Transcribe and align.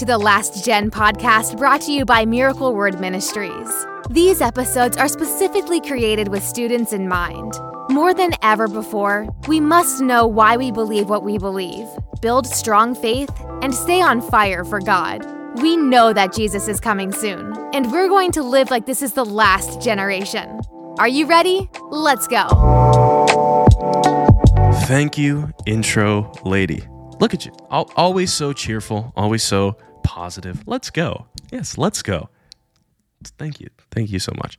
to 0.00 0.06
the 0.06 0.16
Last 0.16 0.64
Gen 0.64 0.90
podcast 0.90 1.58
brought 1.58 1.82
to 1.82 1.92
you 1.92 2.06
by 2.06 2.24
Miracle 2.24 2.74
Word 2.74 2.98
Ministries. 3.00 3.68
These 4.08 4.40
episodes 4.40 4.96
are 4.96 5.08
specifically 5.08 5.78
created 5.78 6.28
with 6.28 6.42
students 6.42 6.94
in 6.94 7.06
mind. 7.06 7.52
More 7.90 8.14
than 8.14 8.32
ever 8.40 8.66
before, 8.66 9.28
we 9.46 9.60
must 9.60 10.00
know 10.00 10.26
why 10.26 10.56
we 10.56 10.72
believe 10.72 11.10
what 11.10 11.22
we 11.22 11.36
believe, 11.36 11.86
build 12.22 12.46
strong 12.46 12.94
faith, 12.94 13.28
and 13.60 13.74
stay 13.74 14.00
on 14.00 14.22
fire 14.22 14.64
for 14.64 14.80
God. 14.80 15.22
We 15.60 15.76
know 15.76 16.14
that 16.14 16.34
Jesus 16.34 16.66
is 16.66 16.80
coming 16.80 17.12
soon, 17.12 17.52
and 17.74 17.92
we're 17.92 18.08
going 18.08 18.32
to 18.32 18.42
live 18.42 18.70
like 18.70 18.86
this 18.86 19.02
is 19.02 19.12
the 19.12 19.26
last 19.26 19.82
generation. 19.82 20.62
Are 20.98 21.08
you 21.08 21.26
ready? 21.26 21.68
Let's 21.90 22.26
go. 22.26 22.46
Thank 24.84 25.18
you, 25.18 25.52
intro 25.66 26.32
lady. 26.46 26.88
Look 27.20 27.34
at 27.34 27.44
you. 27.44 27.52
Always 27.70 28.32
so 28.32 28.54
cheerful, 28.54 29.12
always 29.14 29.42
so 29.42 29.76
positive. 30.02 30.62
Let's 30.66 30.90
go. 30.90 31.26
Yes, 31.50 31.78
let's 31.78 32.02
go. 32.02 32.28
Thank 33.38 33.60
you. 33.60 33.68
Thank 33.90 34.10
you 34.10 34.18
so 34.18 34.32
much. 34.36 34.58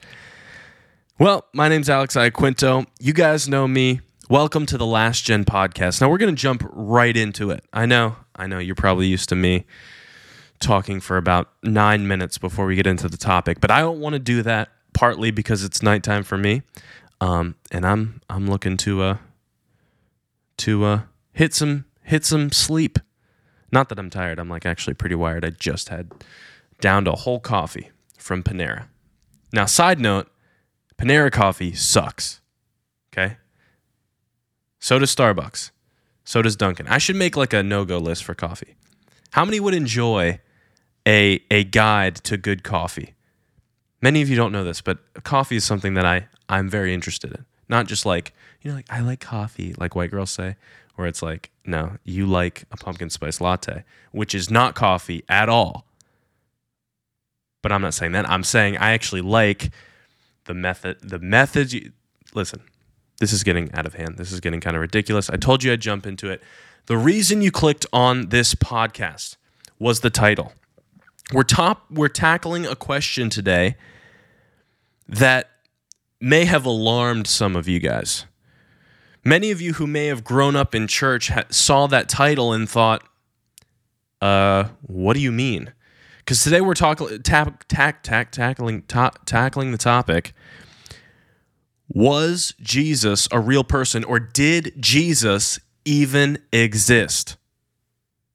Well, 1.20 1.46
my 1.54 1.68
name's 1.68 1.90
Alex 1.90 2.16
Iaquinto. 2.16 2.88
You 3.00 3.14
guys 3.14 3.48
know 3.48 3.68
me. 3.68 4.02
Welcome 4.30 4.66
to 4.68 4.78
the 4.78 4.86
Last 4.86 5.26
Gen 5.26 5.44
podcast. 5.44 6.00
Now 6.00 6.10
we're 6.10 6.18
going 6.18 6.34
to 6.34 6.42
jump 6.42 6.64
right 6.72 7.16
into 7.16 7.52
it. 7.52 7.66
I 7.74 7.86
know, 7.86 8.16
I 8.36 8.48
know 8.48 8.60
you're 8.60 8.76
probably 8.76 9.08
used 9.08 9.30
to 9.30 9.36
me 9.36 9.66
talking 10.60 11.02
for 11.02 11.18
about 11.18 11.50
nine 11.64 12.08
minutes 12.08 12.38
before 12.38 12.66
we 12.66 12.76
get 12.76 12.88
into 12.88 13.10
the 13.10 13.18
topic, 13.18 13.60
but 13.60 13.72
I 13.72 13.82
don't 13.82 14.00
want 14.00 14.14
to 14.14 14.20
do 14.20 14.42
that 14.44 14.70
partly 14.94 15.32
because 15.32 15.64
it's 15.64 15.84
nighttime 15.84 16.24
for 16.24 16.38
me, 16.38 16.62
um, 17.20 17.56
and 17.72 17.86
I'm 17.86 18.22
I'm 18.30 18.50
looking 18.50 18.78
to 18.78 19.02
uh 19.02 19.18
to 20.58 20.86
uh 20.86 21.02
hit 21.34 21.54
some 21.54 21.86
hit 22.04 22.24
some 22.24 22.52
sleep. 22.52 23.00
Not 23.72 23.90
that 23.90 24.00
I'm 24.00 24.10
tired. 24.10 24.40
I'm 24.40 24.50
like 24.50 24.66
actually 24.66 24.94
pretty 24.94 25.16
wired. 25.16 25.46
I 25.46 25.52
just 25.52 25.90
had 25.90 26.12
downed 26.80 27.08
a 27.08 27.14
whole 27.14 27.40
coffee 27.40 27.92
from 28.18 28.44
Panera. 28.44 28.88
Now, 29.54 29.66
side 29.66 30.00
note, 30.00 30.28
Panera 30.98 31.32
coffee 31.32 31.74
sucks. 31.74 32.42
Okay? 33.14 33.38
So 34.80 35.00
does 35.00 35.14
Starbucks. 35.16 35.72
So 36.24 36.42
does 36.42 36.56
Dunkin'. 36.56 36.88
I 36.88 36.98
should 36.98 37.16
make 37.16 37.36
like 37.36 37.54
a 37.54 37.64
no-go 37.64 37.98
list 37.98 38.24
for 38.24 38.34
coffee. 38.34 38.76
How 39.32 39.46
many 39.46 39.60
would 39.60 39.74
enjoy 39.74 40.40
a 41.08 41.42
a 41.50 41.64
guide 41.64 42.16
to 42.18 42.38
good 42.38 42.64
coffee? 42.64 43.16
Many 44.02 44.22
of 44.22 44.30
you 44.30 44.36
don't 44.36 44.52
know 44.52 44.64
this, 44.64 44.82
but 44.82 45.00
coffee 45.24 45.56
is 45.56 45.64
something 45.64 45.94
that 45.96 46.06
I 46.06 46.28
I'm 46.50 46.70
very 46.70 46.94
interested 46.94 47.32
in. 47.32 47.46
Not 47.72 47.88
just 47.88 48.06
like, 48.06 48.34
you 48.62 48.70
know, 48.70 48.76
like 48.76 48.86
I 48.90 49.00
like 49.00 49.22
coffee, 49.22 49.74
like 49.78 49.96
white 49.96 50.12
girls 50.12 50.30
say, 50.30 50.58
where 50.96 51.08
it's 51.08 51.24
like, 51.24 51.50
no, 51.66 51.94
you 52.04 52.28
like 52.28 52.66
a 52.72 52.78
pumpkin 52.78 53.10
spice 53.10 53.40
latte, 53.40 53.86
which 54.12 54.36
is 54.36 54.52
not 54.52 54.76
coffee 54.76 55.24
at 55.30 55.48
all. 55.48 55.86
But 57.64 57.72
I'm 57.72 57.82
not 57.82 57.94
saying 57.94 58.12
that. 58.12 58.30
I'm 58.30 58.44
saying 58.44 58.78
I 58.78 58.92
actually 58.92 59.22
like 59.22 59.72
the 60.46 60.54
method 60.54 60.98
the 61.02 61.20
methods 61.20 61.74
you 61.74 61.94
listen. 62.34 62.62
This 63.20 63.32
is 63.32 63.44
getting 63.44 63.72
out 63.74 63.86
of 63.86 63.94
hand. 63.94 64.18
This 64.18 64.32
is 64.32 64.42
getting 64.42 64.60
kind 64.60 64.76
of 64.76 64.82
ridiculous. 64.82 65.30
I 65.30 65.38
told 65.38 65.64
you 65.64 65.72
I'd 65.72 65.80
jump 65.80 66.06
into 66.06 66.30
it. 66.30 66.42
The 66.88 66.98
reason 66.98 67.42
you 67.42 67.52
clicked 67.52 67.86
on 67.94 68.30
this 68.30 68.54
podcast 68.54 69.38
was 69.80 70.02
the 70.02 70.10
title. 70.10 70.54
We're 71.32 71.44
top 71.44 71.86
we're 71.90 72.10
tackling 72.10 72.66
a 72.66 72.76
question 72.76 73.30
today 73.30 73.78
that 75.08 75.51
may 76.22 76.46
have 76.46 76.66
alarmed 76.66 77.28
some 77.28 77.56
of 77.56 77.68
you 77.68 77.80
guys. 77.80 78.26
Many 79.24 79.52
of 79.52 79.60
you 79.60 79.74
who 79.74 79.88
may 79.88 80.08
have 80.08 80.24
grown 80.24 80.56
up 80.56 80.74
in 80.74 80.88
church 80.88 81.30
ha- 81.30 81.44
saw 81.50 81.88
that 81.88 82.08
title 82.08 82.54
and 82.54 82.70
thought, 82.70 83.04
uh, 84.22 84.66
what 84.82 85.14
do 85.14 85.20
you 85.20 85.32
mean? 85.32 85.74
Because 86.20 86.44
today 86.44 86.62
we're 86.62 86.76
talking 86.76 87.22
tack, 87.24 87.68
tack, 87.68 88.04
tack, 88.04 88.32
tackling, 88.32 88.84
ta- 88.84 89.12
tackling 89.26 89.72
the 89.72 89.78
topic. 89.78 90.34
Was 91.90 92.54
Jesus 92.62 93.28
a 93.32 93.40
real 93.40 93.64
person, 93.64 94.04
or 94.04 94.20
did 94.20 94.74
Jesus 94.80 95.60
even 95.84 96.38
exist? 96.54 97.38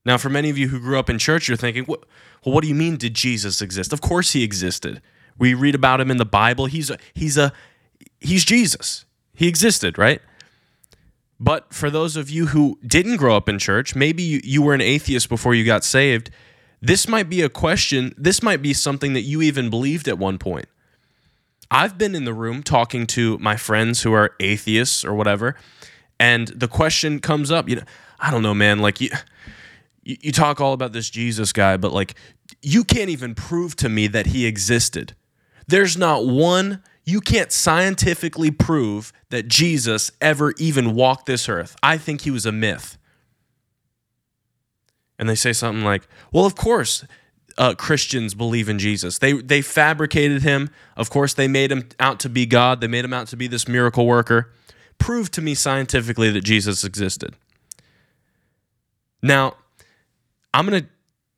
Now, 0.05 0.17
for 0.17 0.29
many 0.29 0.49
of 0.49 0.57
you 0.57 0.67
who 0.67 0.79
grew 0.79 0.99
up 0.99 1.09
in 1.09 1.17
church, 1.17 1.47
you're 1.47 1.57
thinking, 1.57 1.85
well, 1.87 2.03
what 2.43 2.61
do 2.61 2.67
you 2.67 2.75
mean, 2.75 2.97
did 2.97 3.13
Jesus 3.13 3.61
exist? 3.61 3.91
Of 3.91 3.99
course 3.99 4.33
he 4.33 4.43
existed. 4.43 5.01
We 5.37 5.53
read 5.53 5.75
about 5.75 5.99
him 5.99 6.11
in 6.11 6.17
the 6.17 6.25
Bible. 6.25 6.67
He's 6.67 6.89
a, 6.89 6.97
he's 7.13 7.37
a, 7.37 7.51
he's 8.19 8.45
Jesus. 8.45 9.05
He 9.33 9.47
existed, 9.47 9.97
right? 9.97 10.21
But 11.39 11.73
for 11.73 11.89
those 11.89 12.15
of 12.15 12.29
you 12.29 12.47
who 12.47 12.79
didn't 12.85 13.17
grow 13.17 13.35
up 13.35 13.47
in 13.47 13.59
church, 13.59 13.95
maybe 13.95 14.23
you, 14.23 14.41
you 14.43 14.61
were 14.61 14.73
an 14.73 14.81
atheist 14.81 15.29
before 15.29 15.53
you 15.53 15.63
got 15.63 15.83
saved, 15.83 16.31
this 16.81 17.07
might 17.07 17.29
be 17.29 17.41
a 17.41 17.49
question, 17.49 18.13
this 18.17 18.41
might 18.41 18.61
be 18.61 18.73
something 18.73 19.13
that 19.13 19.21
you 19.21 19.41
even 19.41 19.69
believed 19.69 20.07
at 20.07 20.17
one 20.17 20.37
point. 20.37 20.67
I've 21.69 21.97
been 21.97 22.15
in 22.15 22.25
the 22.25 22.33
room 22.33 22.63
talking 22.63 23.05
to 23.07 23.37
my 23.39 23.57
friends 23.57 24.03
who 24.03 24.13
are 24.13 24.35
atheists 24.39 25.03
or 25.03 25.13
whatever, 25.13 25.55
and 26.19 26.47
the 26.47 26.67
question 26.67 27.19
comes 27.19 27.51
up, 27.51 27.69
you 27.69 27.75
know, 27.75 27.83
I 28.19 28.31
don't 28.31 28.41
know, 28.41 28.53
man, 28.53 28.79
like 28.79 29.01
you 29.01 29.09
you, 30.03 30.15
you 30.21 30.31
talk 30.31 30.61
all 30.61 30.73
about 30.73 30.93
this 30.93 31.09
Jesus 31.09 31.51
guy, 31.51 31.77
but 31.77 31.91
like 31.91 32.15
you 32.61 32.83
can't 32.83 33.09
even 33.09 33.35
prove 33.35 33.75
to 33.77 33.89
me 33.89 34.07
that 34.07 34.27
he 34.27 34.45
existed. 34.45 35.13
There's 35.67 35.97
not 35.97 36.25
one 36.25 36.81
you 37.07 37.21
can't 37.21 37.53
scientifically 37.53 38.51
prove 38.51 39.13
that 39.29 39.47
Jesus 39.47 40.11
ever 40.19 40.53
even 40.57 40.93
walked 40.93 41.25
this 41.25 41.47
earth. 41.47 41.77
I 41.81 41.97
think 41.97 42.21
he 42.21 42.31
was 42.31 42.45
a 42.45 42.51
myth. 42.51 42.97
And 45.17 45.29
they 45.29 45.35
say 45.35 45.53
something 45.53 45.85
like, 45.85 46.05
well, 46.33 46.45
of 46.45 46.55
course, 46.55 47.05
uh, 47.57 47.75
Christians 47.75 48.33
believe 48.33 48.67
in 48.67 48.77
Jesus. 48.77 49.19
They, 49.19 49.33
they 49.33 49.61
fabricated 49.61 50.43
him. 50.43 50.69
Of 50.97 51.09
course, 51.09 51.33
they 51.33 51.47
made 51.47 51.71
him 51.71 51.87
out 51.97 52.19
to 52.19 52.29
be 52.29 52.45
God, 52.45 52.81
they 52.81 52.87
made 52.87 53.05
him 53.05 53.13
out 53.13 53.27
to 53.27 53.37
be 53.37 53.47
this 53.47 53.69
miracle 53.69 54.05
worker. 54.05 54.51
Prove 54.99 55.31
to 55.31 55.41
me 55.41 55.55
scientifically 55.55 56.29
that 56.31 56.41
Jesus 56.41 56.83
existed. 56.83 57.35
Now, 59.23 59.55
I'm 60.53 60.67
going 60.67 60.83
to 60.83 60.89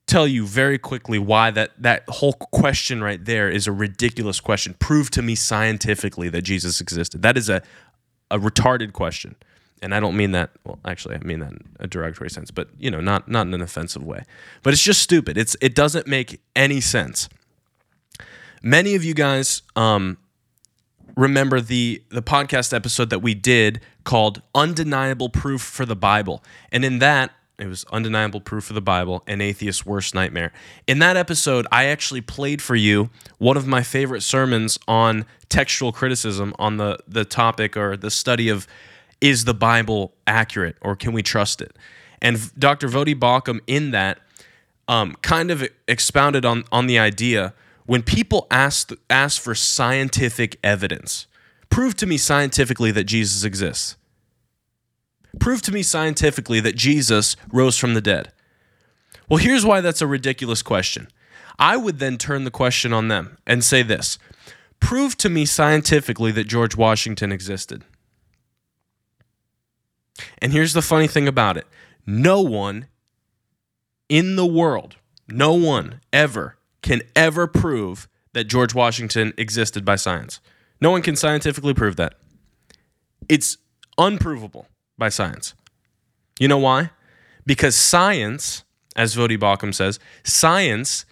tell 0.09 0.27
you 0.27 0.45
very 0.45 0.77
quickly 0.77 1.19
why 1.19 1.51
that 1.51 1.71
that 1.77 2.03
whole 2.09 2.33
question 2.33 3.03
right 3.03 3.23
there 3.23 3.49
is 3.49 3.67
a 3.67 3.71
ridiculous 3.71 4.39
question. 4.39 4.75
Prove 4.79 5.11
to 5.11 5.21
me 5.21 5.35
scientifically 5.35 6.29
that 6.29 6.41
Jesus 6.41 6.81
existed. 6.81 7.21
That 7.21 7.37
is 7.37 7.49
a 7.49 7.61
a 8.31 8.39
retarded 8.39 8.93
question. 8.93 9.35
And 9.81 9.95
I 9.95 9.99
don't 9.99 10.17
mean 10.17 10.31
that 10.31 10.51
well 10.65 10.79
actually 10.83 11.15
I 11.15 11.19
mean 11.19 11.39
that 11.39 11.51
in 11.51 11.61
a 11.79 11.87
derogatory 11.87 12.29
sense, 12.29 12.51
but 12.51 12.69
you 12.77 12.89
know, 12.91 12.99
not 12.99 13.29
not 13.29 13.47
in 13.47 13.53
an 13.53 13.61
offensive 13.61 14.03
way. 14.03 14.23
But 14.63 14.73
it's 14.73 14.83
just 14.83 15.01
stupid. 15.01 15.37
It's 15.37 15.55
it 15.61 15.75
doesn't 15.75 16.07
make 16.07 16.41
any 16.55 16.81
sense. 16.81 17.29
Many 18.61 18.95
of 18.95 19.03
you 19.03 19.13
guys 19.13 19.61
um 19.75 20.17
remember 21.15 21.61
the 21.61 22.01
the 22.09 22.23
podcast 22.23 22.73
episode 22.73 23.09
that 23.11 23.19
we 23.19 23.35
did 23.35 23.81
called 24.03 24.41
Undeniable 24.55 25.29
Proof 25.29 25.61
for 25.61 25.85
the 25.85 25.95
Bible. 25.95 26.43
And 26.71 26.83
in 26.83 26.99
that 26.99 27.31
it 27.59 27.67
was 27.67 27.85
undeniable 27.91 28.39
proof 28.39 28.69
of 28.69 28.75
the 28.75 28.81
Bible, 28.81 29.23
an 29.27 29.41
atheist's 29.41 29.85
worst 29.85 30.15
nightmare. 30.15 30.51
In 30.87 30.99
that 30.99 31.17
episode, 31.17 31.67
I 31.71 31.85
actually 31.85 32.21
played 32.21 32.61
for 32.61 32.75
you 32.75 33.09
one 33.37 33.57
of 33.57 33.67
my 33.67 33.83
favorite 33.83 34.21
sermons 34.21 34.79
on 34.87 35.25
textual 35.49 35.91
criticism 35.91 36.53
on 36.57 36.77
the, 36.77 36.99
the 37.07 37.25
topic 37.25 37.75
or 37.75 37.97
the 37.97 38.11
study 38.11 38.49
of 38.49 38.67
is 39.19 39.45
the 39.45 39.53
Bible 39.53 40.13
accurate 40.25 40.77
or 40.81 40.95
can 40.95 41.11
we 41.11 41.21
trust 41.21 41.61
it? 41.61 41.75
And 42.21 42.57
Dr. 42.57 42.87
Voddie 42.87 43.17
Baucham 43.17 43.59
in 43.67 43.91
that 43.91 44.19
um, 44.87 45.15
kind 45.21 45.51
of 45.51 45.67
expounded 45.87 46.45
on, 46.45 46.63
on 46.71 46.87
the 46.87 46.97
idea 46.97 47.53
when 47.85 48.03
people 48.03 48.47
ask, 48.51 48.91
ask 49.09 49.41
for 49.41 49.55
scientific 49.55 50.57
evidence, 50.63 51.27
prove 51.69 51.95
to 51.97 52.05
me 52.05 52.17
scientifically 52.17 52.91
that 52.91 53.05
Jesus 53.05 53.43
exists. 53.43 53.95
Prove 55.39 55.61
to 55.63 55.71
me 55.71 55.83
scientifically 55.83 56.59
that 56.59 56.75
Jesus 56.75 57.35
rose 57.51 57.77
from 57.77 57.93
the 57.93 58.01
dead. 58.01 58.31
Well, 59.27 59.37
here's 59.37 59.65
why 59.65 59.81
that's 59.81 60.01
a 60.01 60.07
ridiculous 60.07 60.61
question. 60.61 61.07
I 61.57 61.77
would 61.77 61.99
then 61.99 62.17
turn 62.17 62.45
the 62.45 62.51
question 62.51 62.93
on 62.93 63.07
them 63.07 63.37
and 63.45 63.63
say 63.63 63.83
this 63.83 64.17
Prove 64.79 65.17
to 65.17 65.29
me 65.29 65.45
scientifically 65.45 66.31
that 66.31 66.47
George 66.47 66.75
Washington 66.75 67.31
existed. 67.31 67.83
And 70.39 70.51
here's 70.51 70.73
the 70.73 70.81
funny 70.81 71.07
thing 71.07 71.27
about 71.27 71.57
it 71.57 71.67
no 72.05 72.41
one 72.41 72.87
in 74.07 74.35
the 74.35 74.45
world, 74.45 74.95
no 75.27 75.53
one 75.53 76.01
ever 76.11 76.57
can 76.81 77.01
ever 77.15 77.45
prove 77.45 78.07
that 78.33 78.45
George 78.45 78.73
Washington 78.73 79.33
existed 79.37 79.83
by 79.83 79.95
science. 79.95 80.39
No 80.81 80.91
one 80.91 81.01
can 81.01 81.15
scientifically 81.15 81.73
prove 81.73 81.97
that. 81.97 82.15
It's 83.27 83.57
unprovable 83.97 84.67
by 84.99 85.09
science. 85.09 85.53
You 86.39 86.47
know 86.47 86.57
why? 86.57 86.91
Because 87.45 87.75
science, 87.75 88.63
as 88.95 89.15
Voddie 89.15 89.39
Baucham 89.39 89.73
says, 89.73 89.99
science 90.23 91.05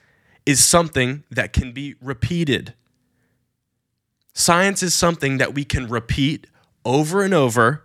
is 0.45 0.63
something 0.63 1.24
that 1.31 1.51
can 1.51 1.72
be 1.72 1.95
repeated. 2.01 2.74
Science 4.34 4.84
is 4.84 4.94
something 4.94 5.38
that 5.39 5.54
we 5.56 5.63
can 5.63 5.88
repeat 5.88 6.48
over 6.86 7.24
and 7.24 7.34
over. 7.34 7.84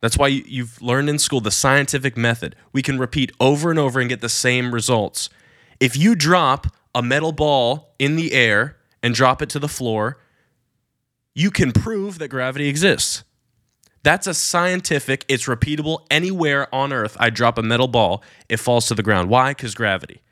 That's 0.00 0.16
why 0.16 0.28
you've 0.28 0.80
learned 0.80 1.08
in 1.08 1.18
school 1.18 1.40
the 1.40 1.50
scientific 1.50 2.16
method. 2.16 2.54
We 2.72 2.82
can 2.82 2.98
repeat 2.98 3.32
over 3.40 3.70
and 3.70 3.78
over 3.78 3.98
and 3.98 4.08
get 4.08 4.20
the 4.20 4.28
same 4.28 4.72
results. 4.72 5.30
If 5.80 5.96
you 5.96 6.14
drop 6.14 6.66
a 6.94 7.02
metal 7.02 7.32
ball 7.32 7.94
in 7.98 8.16
the 8.16 8.32
air 8.32 8.76
and 9.02 9.14
drop 9.14 9.42
it 9.42 9.48
to 9.50 9.58
the 9.58 9.68
floor, 9.68 10.18
you 11.34 11.50
can 11.50 11.72
prove 11.72 12.18
that 12.18 12.28
gravity 12.28 12.68
exists. 12.68 13.24
That's 14.02 14.26
a 14.26 14.34
scientific, 14.34 15.24
it's 15.28 15.44
repeatable 15.44 16.06
anywhere 16.10 16.74
on 16.74 16.92
earth. 16.92 17.16
I 17.20 17.30
drop 17.30 17.58
a 17.58 17.62
metal 17.62 17.88
ball, 17.88 18.22
it 18.48 18.56
falls 18.58 18.86
to 18.88 18.94
the 18.94 19.02
ground. 19.02 19.28
Why? 19.28 19.50
Because 19.50 19.74
gravity. 19.74 20.22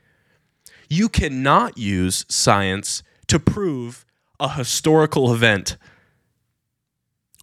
You 0.89 1.07
cannot 1.07 1.77
use 1.77 2.25
science 2.27 3.03
to 3.27 3.39
prove 3.39 4.05
a 4.39 4.49
historical 4.53 5.31
event. 5.31 5.77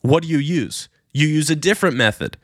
What 0.02 0.24
do 0.24 0.28
you 0.28 0.38
use? 0.38 0.88
You 1.12 1.28
use 1.28 1.48
a 1.48 1.56
different 1.56 1.96
method. 1.96 2.36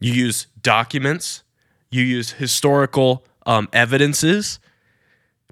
You 0.00 0.12
use 0.12 0.48
documents, 0.60 1.44
you 1.90 2.02
use 2.02 2.32
historical 2.32 3.24
um, 3.46 3.68
evidences, 3.72 4.58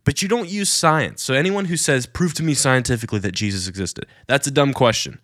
but 0.04 0.20
you 0.20 0.28
don't 0.28 0.48
use 0.48 0.68
science. 0.68 1.22
So, 1.22 1.34
anyone 1.34 1.66
who 1.66 1.76
says, 1.76 2.06
prove 2.06 2.34
to 2.34 2.42
me 2.42 2.54
scientifically 2.54 3.20
that 3.20 3.32
Jesus 3.32 3.68
existed, 3.68 4.06
that's 4.26 4.46
a 4.46 4.50
dumb 4.50 4.72
question. 4.72 5.20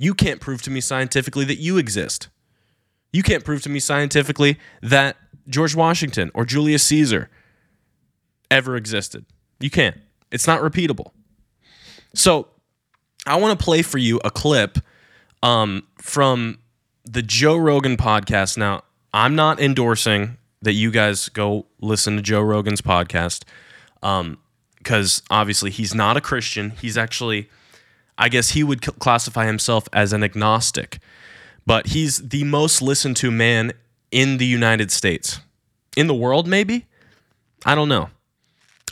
You 0.00 0.14
can't 0.14 0.40
prove 0.40 0.62
to 0.62 0.70
me 0.70 0.80
scientifically 0.80 1.44
that 1.44 1.58
you 1.58 1.76
exist. 1.76 2.30
You 3.12 3.22
can't 3.22 3.44
prove 3.44 3.60
to 3.64 3.68
me 3.68 3.80
scientifically 3.80 4.58
that 4.80 5.18
George 5.46 5.76
Washington 5.76 6.30
or 6.32 6.46
Julius 6.46 6.82
Caesar 6.84 7.28
ever 8.50 8.76
existed. 8.76 9.26
You 9.58 9.68
can't. 9.68 9.98
It's 10.32 10.46
not 10.46 10.62
repeatable. 10.62 11.10
So, 12.14 12.48
I 13.26 13.36
want 13.36 13.58
to 13.58 13.62
play 13.62 13.82
for 13.82 13.98
you 13.98 14.18
a 14.24 14.30
clip 14.30 14.78
um, 15.42 15.86
from 15.98 16.60
the 17.04 17.20
Joe 17.20 17.58
Rogan 17.58 17.98
podcast. 17.98 18.56
Now, 18.56 18.84
I'm 19.12 19.34
not 19.34 19.60
endorsing 19.60 20.38
that 20.62 20.72
you 20.72 20.90
guys 20.90 21.28
go 21.28 21.66
listen 21.82 22.16
to 22.16 22.22
Joe 22.22 22.40
Rogan's 22.40 22.80
podcast 22.80 23.44
because 24.00 25.18
um, 25.18 25.26
obviously 25.30 25.70
he's 25.70 25.94
not 25.94 26.16
a 26.16 26.22
Christian. 26.22 26.70
He's 26.70 26.96
actually 26.96 27.50
I 28.20 28.28
guess 28.28 28.50
he 28.50 28.62
would 28.62 28.82
classify 28.82 29.46
himself 29.46 29.88
as 29.94 30.12
an 30.12 30.22
agnostic, 30.22 30.98
but 31.64 31.88
he's 31.88 32.28
the 32.28 32.44
most 32.44 32.82
listened 32.82 33.16
to 33.16 33.30
man 33.30 33.72
in 34.10 34.36
the 34.36 34.44
United 34.46 34.92
States. 34.92 35.40
In 35.96 36.06
the 36.06 36.14
world, 36.14 36.46
maybe? 36.46 36.86
I 37.64 37.74
don't 37.74 37.88
know. 37.88 38.10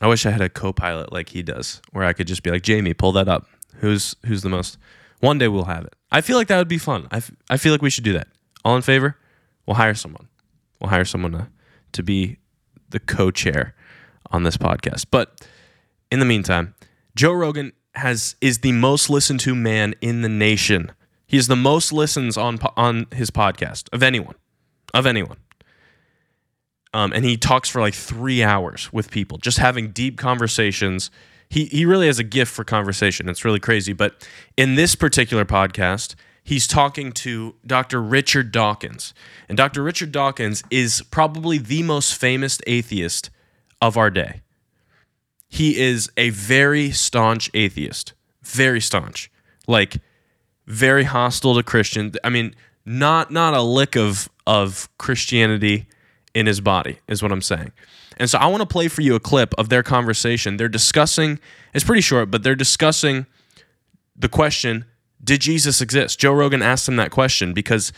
I 0.00 0.06
wish 0.06 0.24
I 0.24 0.30
had 0.30 0.40
a 0.40 0.48
co-pilot 0.48 1.12
like 1.12 1.28
he 1.28 1.42
does, 1.42 1.82
where 1.92 2.04
I 2.04 2.14
could 2.14 2.26
just 2.26 2.42
be 2.42 2.50
like, 2.50 2.62
Jamie, 2.62 2.94
pull 2.94 3.12
that 3.12 3.28
up. 3.28 3.46
Who's 3.76 4.16
who's 4.24 4.42
the 4.42 4.48
most? 4.48 4.78
One 5.20 5.36
day 5.38 5.48
we'll 5.48 5.64
have 5.64 5.84
it. 5.84 5.94
I 6.10 6.22
feel 6.22 6.38
like 6.38 6.48
that 6.48 6.58
would 6.58 6.68
be 6.68 6.78
fun. 6.78 7.06
I, 7.10 7.18
f- 7.18 7.30
I 7.50 7.58
feel 7.58 7.72
like 7.72 7.82
we 7.82 7.90
should 7.90 8.04
do 8.04 8.14
that. 8.14 8.28
All 8.64 8.76
in 8.76 8.82
favor? 8.82 9.16
We'll 9.66 9.74
hire 9.76 9.94
someone. 9.94 10.28
We'll 10.80 10.90
hire 10.90 11.04
someone 11.04 11.32
to, 11.32 11.48
to 11.92 12.02
be 12.02 12.38
the 12.88 13.00
co-chair 13.00 13.74
on 14.30 14.44
this 14.44 14.56
podcast. 14.56 15.06
But 15.10 15.46
in 16.10 16.18
the 16.18 16.24
meantime, 16.24 16.74
Joe 17.14 17.32
Rogan 17.32 17.72
has 17.98 18.36
is 18.40 18.58
the 18.58 18.72
most 18.72 19.10
listened 19.10 19.40
to 19.40 19.54
man 19.54 19.94
in 20.00 20.22
the 20.22 20.28
nation. 20.28 20.92
He 21.26 21.36
has 21.36 21.46
the 21.46 21.56
most 21.56 21.92
listens 21.92 22.36
on 22.36 22.58
on 22.76 23.06
his 23.12 23.30
podcast 23.30 23.88
of 23.92 24.02
anyone, 24.02 24.34
of 24.94 25.06
anyone. 25.06 25.36
Um, 26.94 27.12
and 27.12 27.24
he 27.24 27.36
talks 27.36 27.68
for 27.68 27.80
like 27.80 27.94
three 27.94 28.42
hours 28.42 28.90
with 28.92 29.10
people, 29.10 29.36
just 29.38 29.58
having 29.58 29.90
deep 29.90 30.16
conversations. 30.16 31.10
He 31.50 31.66
he 31.66 31.84
really 31.84 32.06
has 32.06 32.18
a 32.18 32.24
gift 32.24 32.52
for 32.52 32.64
conversation. 32.64 33.28
It's 33.28 33.44
really 33.44 33.60
crazy. 33.60 33.92
But 33.92 34.26
in 34.56 34.74
this 34.74 34.94
particular 34.94 35.44
podcast, 35.44 36.14
he's 36.42 36.66
talking 36.66 37.12
to 37.12 37.56
Dr. 37.66 38.02
Richard 38.02 38.52
Dawkins, 38.52 39.12
and 39.48 39.58
Dr. 39.58 39.82
Richard 39.82 40.12
Dawkins 40.12 40.62
is 40.70 41.02
probably 41.10 41.58
the 41.58 41.82
most 41.82 42.14
famous 42.14 42.58
atheist 42.66 43.28
of 43.82 43.96
our 43.96 44.10
day. 44.10 44.40
He 45.48 45.78
is 45.78 46.10
a 46.16 46.30
very 46.30 46.90
staunch 46.90 47.50
atheist, 47.54 48.12
very 48.42 48.80
staunch, 48.80 49.30
like 49.66 49.96
very 50.66 51.04
hostile 51.04 51.54
to 51.54 51.62
Christian. 51.62 52.12
I 52.22 52.28
mean, 52.28 52.54
not 52.84 53.30
not 53.30 53.54
a 53.54 53.62
lick 53.62 53.96
of 53.96 54.28
of 54.46 54.88
Christianity 54.98 55.86
in 56.34 56.46
his 56.46 56.60
body 56.60 56.98
is 57.08 57.22
what 57.22 57.32
I'm 57.32 57.42
saying. 57.42 57.72
And 58.18 58.28
so 58.28 58.38
I 58.38 58.46
want 58.46 58.60
to 58.60 58.66
play 58.66 58.88
for 58.88 59.00
you 59.00 59.14
a 59.14 59.20
clip 59.20 59.54
of 59.56 59.68
their 59.68 59.82
conversation. 59.82 60.56
They're 60.56 60.68
discussing. 60.68 61.38
It's 61.72 61.84
pretty 61.84 62.02
short, 62.02 62.30
but 62.30 62.42
they're 62.42 62.54
discussing 62.54 63.26
the 64.16 64.28
question: 64.28 64.84
Did 65.22 65.40
Jesus 65.40 65.80
exist? 65.80 66.18
Joe 66.18 66.32
Rogan 66.32 66.62
asked 66.62 66.88
him 66.88 66.96
that 66.96 67.10
question 67.10 67.54
because 67.54 67.92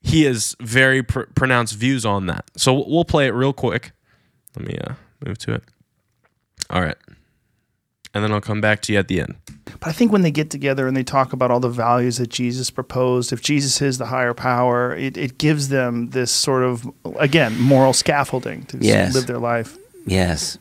he 0.00 0.24
has 0.24 0.54
very 0.60 1.02
pr- 1.02 1.22
pronounced 1.34 1.74
views 1.74 2.04
on 2.04 2.26
that. 2.26 2.50
So 2.56 2.84
we'll 2.86 3.06
play 3.06 3.26
it 3.26 3.32
real 3.34 3.52
quick. 3.52 3.92
Let 4.56 4.68
me 4.68 4.78
uh, 4.78 4.94
move 5.26 5.38
to 5.38 5.54
it. 5.54 5.64
All 6.74 6.82
right. 6.82 6.96
And 8.12 8.22
then 8.22 8.30
I'll 8.30 8.40
come 8.40 8.60
back 8.60 8.82
to 8.82 8.92
you 8.92 8.98
at 8.98 9.08
the 9.08 9.20
end. 9.20 9.36
But 9.64 9.88
I 9.88 9.92
think 9.92 10.12
when 10.12 10.22
they 10.22 10.30
get 10.30 10.50
together 10.50 10.86
and 10.86 10.96
they 10.96 11.02
talk 11.02 11.32
about 11.32 11.50
all 11.50 11.60
the 11.60 11.68
values 11.68 12.18
that 12.18 12.28
Jesus 12.28 12.70
proposed, 12.70 13.32
if 13.32 13.42
Jesus 13.42 13.80
is 13.80 13.98
the 13.98 14.06
higher 14.06 14.34
power, 14.34 14.94
it, 14.94 15.16
it 15.16 15.38
gives 15.38 15.68
them 15.68 16.10
this 16.10 16.30
sort 16.30 16.62
of, 16.62 16.88
again, 17.18 17.58
moral 17.60 17.92
scaffolding 17.92 18.66
to 18.66 18.78
yes. 18.80 19.14
live 19.14 19.26
their 19.26 19.38
life. 19.38 19.76
Yes. 20.06 20.58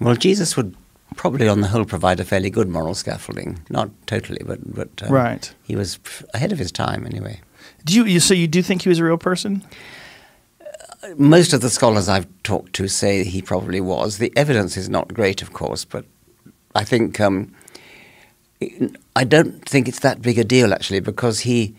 Well, 0.00 0.14
Jesus 0.14 0.56
would 0.56 0.74
probably, 1.16 1.48
on 1.48 1.60
the 1.60 1.68
whole, 1.68 1.84
provide 1.84 2.20
a 2.20 2.24
fairly 2.24 2.50
good 2.50 2.68
moral 2.68 2.94
scaffolding. 2.94 3.60
Not 3.70 3.90
totally, 4.06 4.40
but 4.44 4.58
but 4.74 4.88
um, 5.02 5.10
right. 5.10 5.54
He 5.64 5.74
was 5.74 5.98
ahead 6.34 6.52
of 6.52 6.58
his 6.58 6.70
time, 6.70 7.06
anyway. 7.06 7.40
Do 7.84 7.94
you, 7.94 8.04
you 8.04 8.20
so 8.20 8.34
you 8.34 8.46
do 8.46 8.62
think 8.62 8.82
he 8.82 8.88
was 8.88 8.98
a 8.98 9.04
real 9.04 9.18
person? 9.18 9.64
Most 11.16 11.52
of 11.52 11.60
the 11.60 11.70
scholars 11.70 12.08
I've 12.08 12.26
talked 12.42 12.72
to 12.74 12.88
say 12.88 13.24
he 13.24 13.42
probably 13.42 13.80
was. 13.80 14.18
The 14.18 14.32
evidence 14.36 14.76
is 14.76 14.88
not 14.88 15.12
great, 15.14 15.42
of 15.42 15.52
course, 15.52 15.84
but 15.84 16.04
I 16.74 16.84
think 16.84 17.20
um, 17.20 17.54
I 19.14 19.24
don't 19.24 19.66
think 19.68 19.88
it's 19.88 20.00
that 20.00 20.22
big 20.22 20.38
a 20.38 20.44
deal 20.44 20.72
actually, 20.72 21.00
because 21.00 21.40
he, 21.40 21.74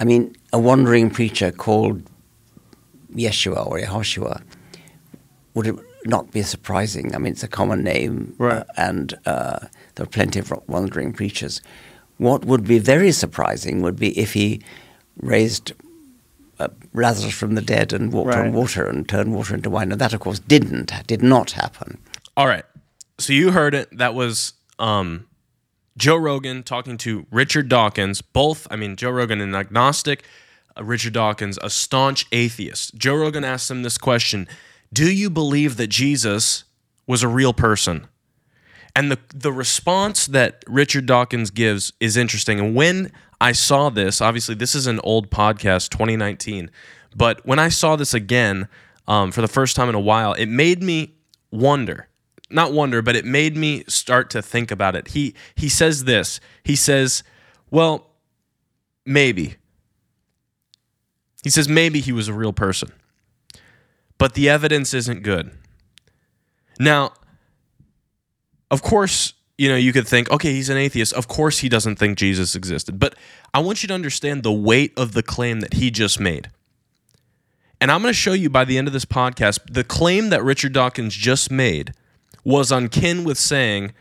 I 0.00 0.04
mean, 0.04 0.36
a 0.52 0.58
wandering 0.58 1.10
preacher 1.10 1.50
called 1.50 2.02
Yeshua 3.14 3.66
or 3.66 3.78
Yehoshua 3.78 4.42
would 5.54 5.78
not 6.04 6.30
be 6.32 6.42
surprising. 6.42 7.14
I 7.14 7.18
mean, 7.18 7.32
it's 7.32 7.42
a 7.42 7.48
common 7.48 7.82
name, 7.82 8.34
right. 8.38 8.58
uh, 8.58 8.64
and 8.76 9.14
uh, 9.26 9.58
there 9.94 10.04
are 10.04 10.08
plenty 10.08 10.38
of 10.38 10.52
wandering 10.66 11.12
preachers. 11.12 11.60
What 12.18 12.44
would 12.44 12.64
be 12.64 12.78
very 12.78 13.12
surprising 13.12 13.82
would 13.82 13.96
be 13.96 14.18
if 14.18 14.32
he 14.32 14.62
raised 15.20 15.72
uh, 16.62 16.68
Lazarus 16.94 17.34
from 17.34 17.54
the 17.54 17.62
dead 17.62 17.92
and 17.92 18.12
walked 18.12 18.30
right. 18.30 18.46
on 18.46 18.52
water 18.52 18.86
and 18.86 19.08
turned 19.08 19.34
water 19.34 19.54
into 19.54 19.70
wine. 19.70 19.92
And 19.92 20.00
that, 20.00 20.12
of 20.12 20.20
course, 20.20 20.38
didn't, 20.38 20.92
did 21.06 21.22
not 21.22 21.52
happen. 21.52 21.98
All 22.36 22.46
right. 22.46 22.64
So 23.18 23.32
you 23.32 23.50
heard 23.52 23.74
it. 23.74 23.96
That 23.96 24.14
was 24.14 24.54
um, 24.78 25.26
Joe 25.96 26.16
Rogan 26.16 26.62
talking 26.62 26.96
to 26.98 27.26
Richard 27.30 27.68
Dawkins. 27.68 28.22
Both, 28.22 28.66
I 28.70 28.76
mean, 28.76 28.96
Joe 28.96 29.10
Rogan, 29.10 29.40
an 29.40 29.54
agnostic, 29.54 30.24
uh, 30.76 30.84
Richard 30.84 31.12
Dawkins, 31.12 31.58
a 31.62 31.70
staunch 31.70 32.26
atheist. 32.32 32.94
Joe 32.94 33.16
Rogan 33.16 33.44
asked 33.44 33.70
him 33.70 33.82
this 33.82 33.98
question 33.98 34.48
Do 34.92 35.12
you 35.12 35.30
believe 35.30 35.76
that 35.76 35.88
Jesus 35.88 36.64
was 37.06 37.22
a 37.22 37.28
real 37.28 37.52
person? 37.52 38.06
And 38.94 39.10
the, 39.10 39.18
the 39.34 39.52
response 39.52 40.26
that 40.26 40.62
Richard 40.66 41.06
Dawkins 41.06 41.50
gives 41.50 41.92
is 41.98 42.16
interesting. 42.16 42.60
And 42.60 42.74
when 42.74 43.10
I 43.42 43.50
saw 43.50 43.90
this. 43.90 44.20
Obviously, 44.20 44.54
this 44.54 44.76
is 44.76 44.86
an 44.86 45.00
old 45.02 45.28
podcast, 45.28 45.88
2019. 45.88 46.70
But 47.16 47.44
when 47.44 47.58
I 47.58 47.70
saw 47.70 47.96
this 47.96 48.14
again 48.14 48.68
um, 49.08 49.32
for 49.32 49.40
the 49.40 49.48
first 49.48 49.74
time 49.74 49.88
in 49.88 49.96
a 49.96 50.00
while, 50.00 50.32
it 50.34 50.46
made 50.46 50.80
me 50.80 51.16
wonder. 51.50 52.08
Not 52.50 52.72
wonder, 52.72 53.02
but 53.02 53.16
it 53.16 53.24
made 53.24 53.56
me 53.56 53.82
start 53.88 54.30
to 54.30 54.42
think 54.42 54.70
about 54.70 54.94
it. 54.94 55.08
He 55.08 55.34
he 55.56 55.68
says 55.68 56.04
this. 56.04 56.38
He 56.62 56.76
says, 56.76 57.24
"Well, 57.68 58.10
maybe." 59.04 59.56
He 61.42 61.50
says 61.50 61.68
maybe 61.68 61.98
he 61.98 62.12
was 62.12 62.28
a 62.28 62.32
real 62.32 62.52
person. 62.52 62.92
But 64.18 64.34
the 64.34 64.48
evidence 64.48 64.94
isn't 64.94 65.24
good. 65.24 65.50
Now, 66.78 67.14
of 68.70 68.82
course, 68.82 69.34
you 69.62 69.68
know, 69.68 69.76
you 69.76 69.92
could 69.92 70.08
think, 70.08 70.28
okay, 70.28 70.52
he's 70.52 70.70
an 70.70 70.76
atheist. 70.76 71.12
Of 71.12 71.28
course 71.28 71.60
he 71.60 71.68
doesn't 71.68 71.94
think 71.94 72.18
Jesus 72.18 72.56
existed. 72.56 72.98
But 72.98 73.14
I 73.54 73.60
want 73.60 73.84
you 73.84 73.86
to 73.86 73.94
understand 73.94 74.42
the 74.42 74.50
weight 74.50 74.92
of 74.96 75.12
the 75.12 75.22
claim 75.22 75.60
that 75.60 75.74
he 75.74 75.92
just 75.92 76.18
made. 76.18 76.50
And 77.80 77.88
I'm 77.88 78.02
going 78.02 78.10
to 78.10 78.18
show 78.18 78.32
you 78.32 78.50
by 78.50 78.64
the 78.64 78.76
end 78.76 78.88
of 78.88 78.92
this 78.92 79.04
podcast 79.04 79.72
the 79.72 79.84
claim 79.84 80.30
that 80.30 80.42
Richard 80.42 80.72
Dawkins 80.72 81.14
just 81.14 81.52
made 81.52 81.94
was 82.42 82.72
on 82.72 82.88
kin 82.88 83.22
with 83.22 83.38
saying, 83.38 83.92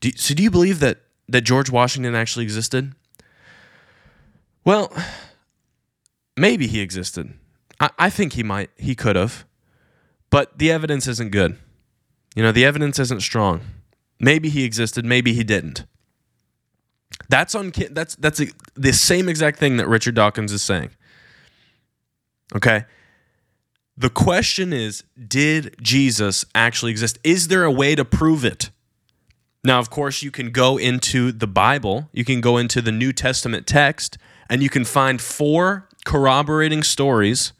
do, 0.00 0.10
so 0.16 0.34
do 0.34 0.42
you 0.42 0.50
believe 0.50 0.80
that, 0.80 1.02
that 1.28 1.42
George 1.42 1.70
Washington 1.70 2.16
actually 2.16 2.42
existed? 2.42 2.96
Well, 4.64 4.92
maybe 6.36 6.66
he 6.66 6.80
existed. 6.80 7.32
I, 7.78 7.90
I 7.96 8.10
think 8.10 8.32
he 8.32 8.42
might, 8.42 8.70
he 8.76 8.96
could 8.96 9.14
have. 9.14 9.44
But 10.30 10.58
the 10.58 10.72
evidence 10.72 11.06
isn't 11.06 11.30
good. 11.30 11.58
You 12.34 12.42
know, 12.42 12.50
the 12.50 12.64
evidence 12.64 12.98
isn't 12.98 13.20
strong. 13.20 13.60
Maybe 14.24 14.48
he 14.48 14.64
existed, 14.64 15.04
maybe 15.04 15.34
he 15.34 15.44
didn't. 15.44 15.84
That's 17.28 17.54
on 17.54 17.72
that's 17.90 18.16
that's 18.16 18.40
a, 18.40 18.46
the 18.74 18.94
same 18.94 19.28
exact 19.28 19.58
thing 19.58 19.76
that 19.76 19.86
Richard 19.86 20.14
Dawkins 20.14 20.50
is 20.50 20.62
saying. 20.62 20.92
Okay? 22.56 22.86
The 23.98 24.08
question 24.08 24.72
is 24.72 25.04
Did 25.28 25.76
Jesus 25.82 26.46
actually 26.54 26.90
exist? 26.90 27.18
Is 27.22 27.48
there 27.48 27.64
a 27.64 27.70
way 27.70 27.94
to 27.94 28.04
prove 28.04 28.46
it? 28.46 28.70
Now, 29.62 29.78
of 29.78 29.90
course, 29.90 30.22
you 30.22 30.30
can 30.30 30.50
go 30.50 30.78
into 30.78 31.30
the 31.30 31.46
Bible, 31.46 32.08
you 32.14 32.24
can 32.24 32.40
go 32.40 32.56
into 32.56 32.80
the 32.80 32.92
New 32.92 33.12
Testament 33.12 33.66
text, 33.66 34.16
and 34.48 34.62
you 34.62 34.70
can 34.70 34.86
find 34.86 35.20
four 35.20 35.86
corroborating 36.06 36.82
stories 36.82 37.52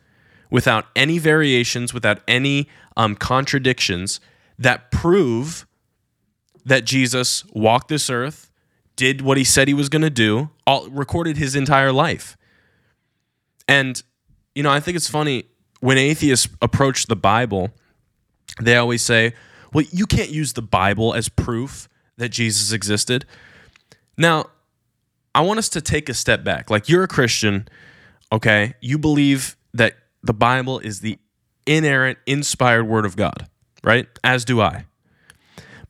without 0.50 0.86
any 0.96 1.18
variations, 1.18 1.92
without 1.92 2.20
any 2.26 2.70
um, 2.96 3.16
contradictions 3.16 4.18
that 4.58 4.90
prove 4.90 5.66
that 6.64 6.84
Jesus 6.84 7.44
walked 7.52 7.88
this 7.88 8.08
earth, 8.08 8.50
did 8.96 9.20
what 9.20 9.36
he 9.36 9.44
said 9.44 9.68
he 9.68 9.74
was 9.74 9.88
going 9.88 10.02
to 10.02 10.10
do, 10.10 10.50
all, 10.66 10.88
recorded 10.88 11.36
his 11.36 11.56
entire 11.56 11.92
life. 11.92 12.36
And, 13.68 14.02
you 14.54 14.62
know, 14.62 14.70
I 14.70 14.80
think 14.80 14.96
it's 14.96 15.08
funny 15.08 15.44
when 15.80 15.98
atheists 15.98 16.48
approach 16.62 17.06
the 17.06 17.16
Bible, 17.16 17.70
they 18.60 18.76
always 18.76 19.02
say, 19.02 19.34
well, 19.72 19.84
you 19.90 20.06
can't 20.06 20.30
use 20.30 20.52
the 20.52 20.62
Bible 20.62 21.12
as 21.14 21.28
proof 21.28 21.88
that 22.16 22.30
Jesus 22.30 22.72
existed. 22.72 23.26
Now, 24.16 24.46
I 25.34 25.40
want 25.40 25.58
us 25.58 25.68
to 25.70 25.80
take 25.80 26.08
a 26.08 26.14
step 26.14 26.44
back. 26.44 26.70
Like, 26.70 26.88
you're 26.88 27.02
a 27.02 27.08
Christian, 27.08 27.66
okay? 28.32 28.74
You 28.80 28.98
believe 28.98 29.56
that 29.74 29.96
the 30.22 30.32
Bible 30.32 30.78
is 30.78 31.00
the 31.00 31.18
inerrant, 31.66 32.18
inspired 32.24 32.84
word 32.84 33.04
of 33.04 33.16
God, 33.16 33.48
right? 33.82 34.06
As 34.22 34.44
do 34.44 34.60
I. 34.60 34.86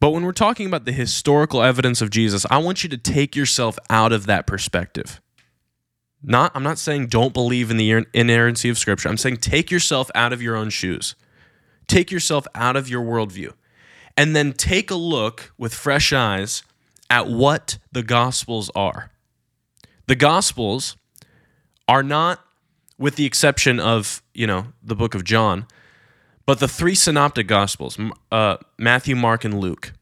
But 0.05 0.11
when 0.11 0.27
we're 0.27 0.33
talking 0.33 0.67
about 0.67 0.85
the 0.85 0.93
historical 0.93 1.63
evidence 1.63 2.03
of 2.03 2.11
Jesus, 2.11 2.45
I 2.51 2.59
want 2.59 2.83
you 2.83 2.91
to 2.91 2.99
take 2.99 3.35
yourself 3.35 3.79
out 3.89 4.13
of 4.13 4.27
that 4.27 4.47
perspective. 4.47 5.19
Not 6.23 6.53
I'm 6.55 6.63
not 6.63 6.77
saying 6.77 7.07
don't 7.07 7.33
believe 7.33 7.71
in 7.71 7.79
the 7.79 8.05
inerrancy 8.13 8.69
of 8.69 8.77
scripture. 8.77 9.09
I'm 9.09 9.17
saying 9.17 9.39
take 9.39 9.71
yourself 9.71 10.11
out 10.15 10.35
of 10.35 10.43
your 10.43 10.57
own 10.57 10.69
shoes. 10.69 11.15
Take 11.87 12.11
yourself 12.11 12.47
out 12.55 12.77
of 12.77 12.87
your 12.87 13.03
worldview. 13.03 13.55
And 14.15 14.37
then 14.37 14.53
take 14.53 14.91
a 14.91 14.95
look 14.95 15.55
with 15.57 15.73
fresh 15.73 16.13
eyes 16.13 16.65
at 17.09 17.27
what 17.27 17.79
the 17.91 18.03
gospels 18.03 18.71
are. 18.77 19.11
The 20.07 20.17
gospels 20.17 20.99
are 21.89 22.03
not 22.03 22.45
with 22.99 23.17
the 23.17 23.25
exception 23.25 23.81
of, 23.81 24.23
you 24.35 24.47
know, 24.47 24.67
the 24.83 24.97
book 24.97 25.15
of 25.15 25.25
John, 25.25 25.67
but 26.47 26.61
the 26.61 26.69
three 26.69 26.95
synoptic 26.95 27.47
gospels, 27.47 27.99
uh, 28.31 28.57
Matthew, 28.79 29.17
Mark, 29.17 29.45
and 29.45 29.59
Luke, 29.59 29.93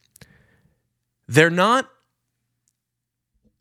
they're 1.29 1.51
not 1.51 1.89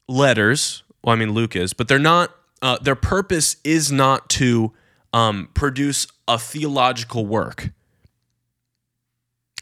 letters. 0.08 0.84
Well, 1.04 1.16
I 1.16 1.20
mean, 1.20 1.34
Luke 1.34 1.56
is, 1.56 1.74
but 1.74 1.88
they're 1.88 2.00
not, 2.00 2.36
uh, 2.62 2.78
their 2.80 2.96
purpose 2.96 3.58
is 3.64 3.92
not 3.92 4.30
to 4.32 4.74
um, 5.14 5.50
produce 5.54 6.08
a 6.28 6.38
theological 6.38 7.26
work. 7.26 7.72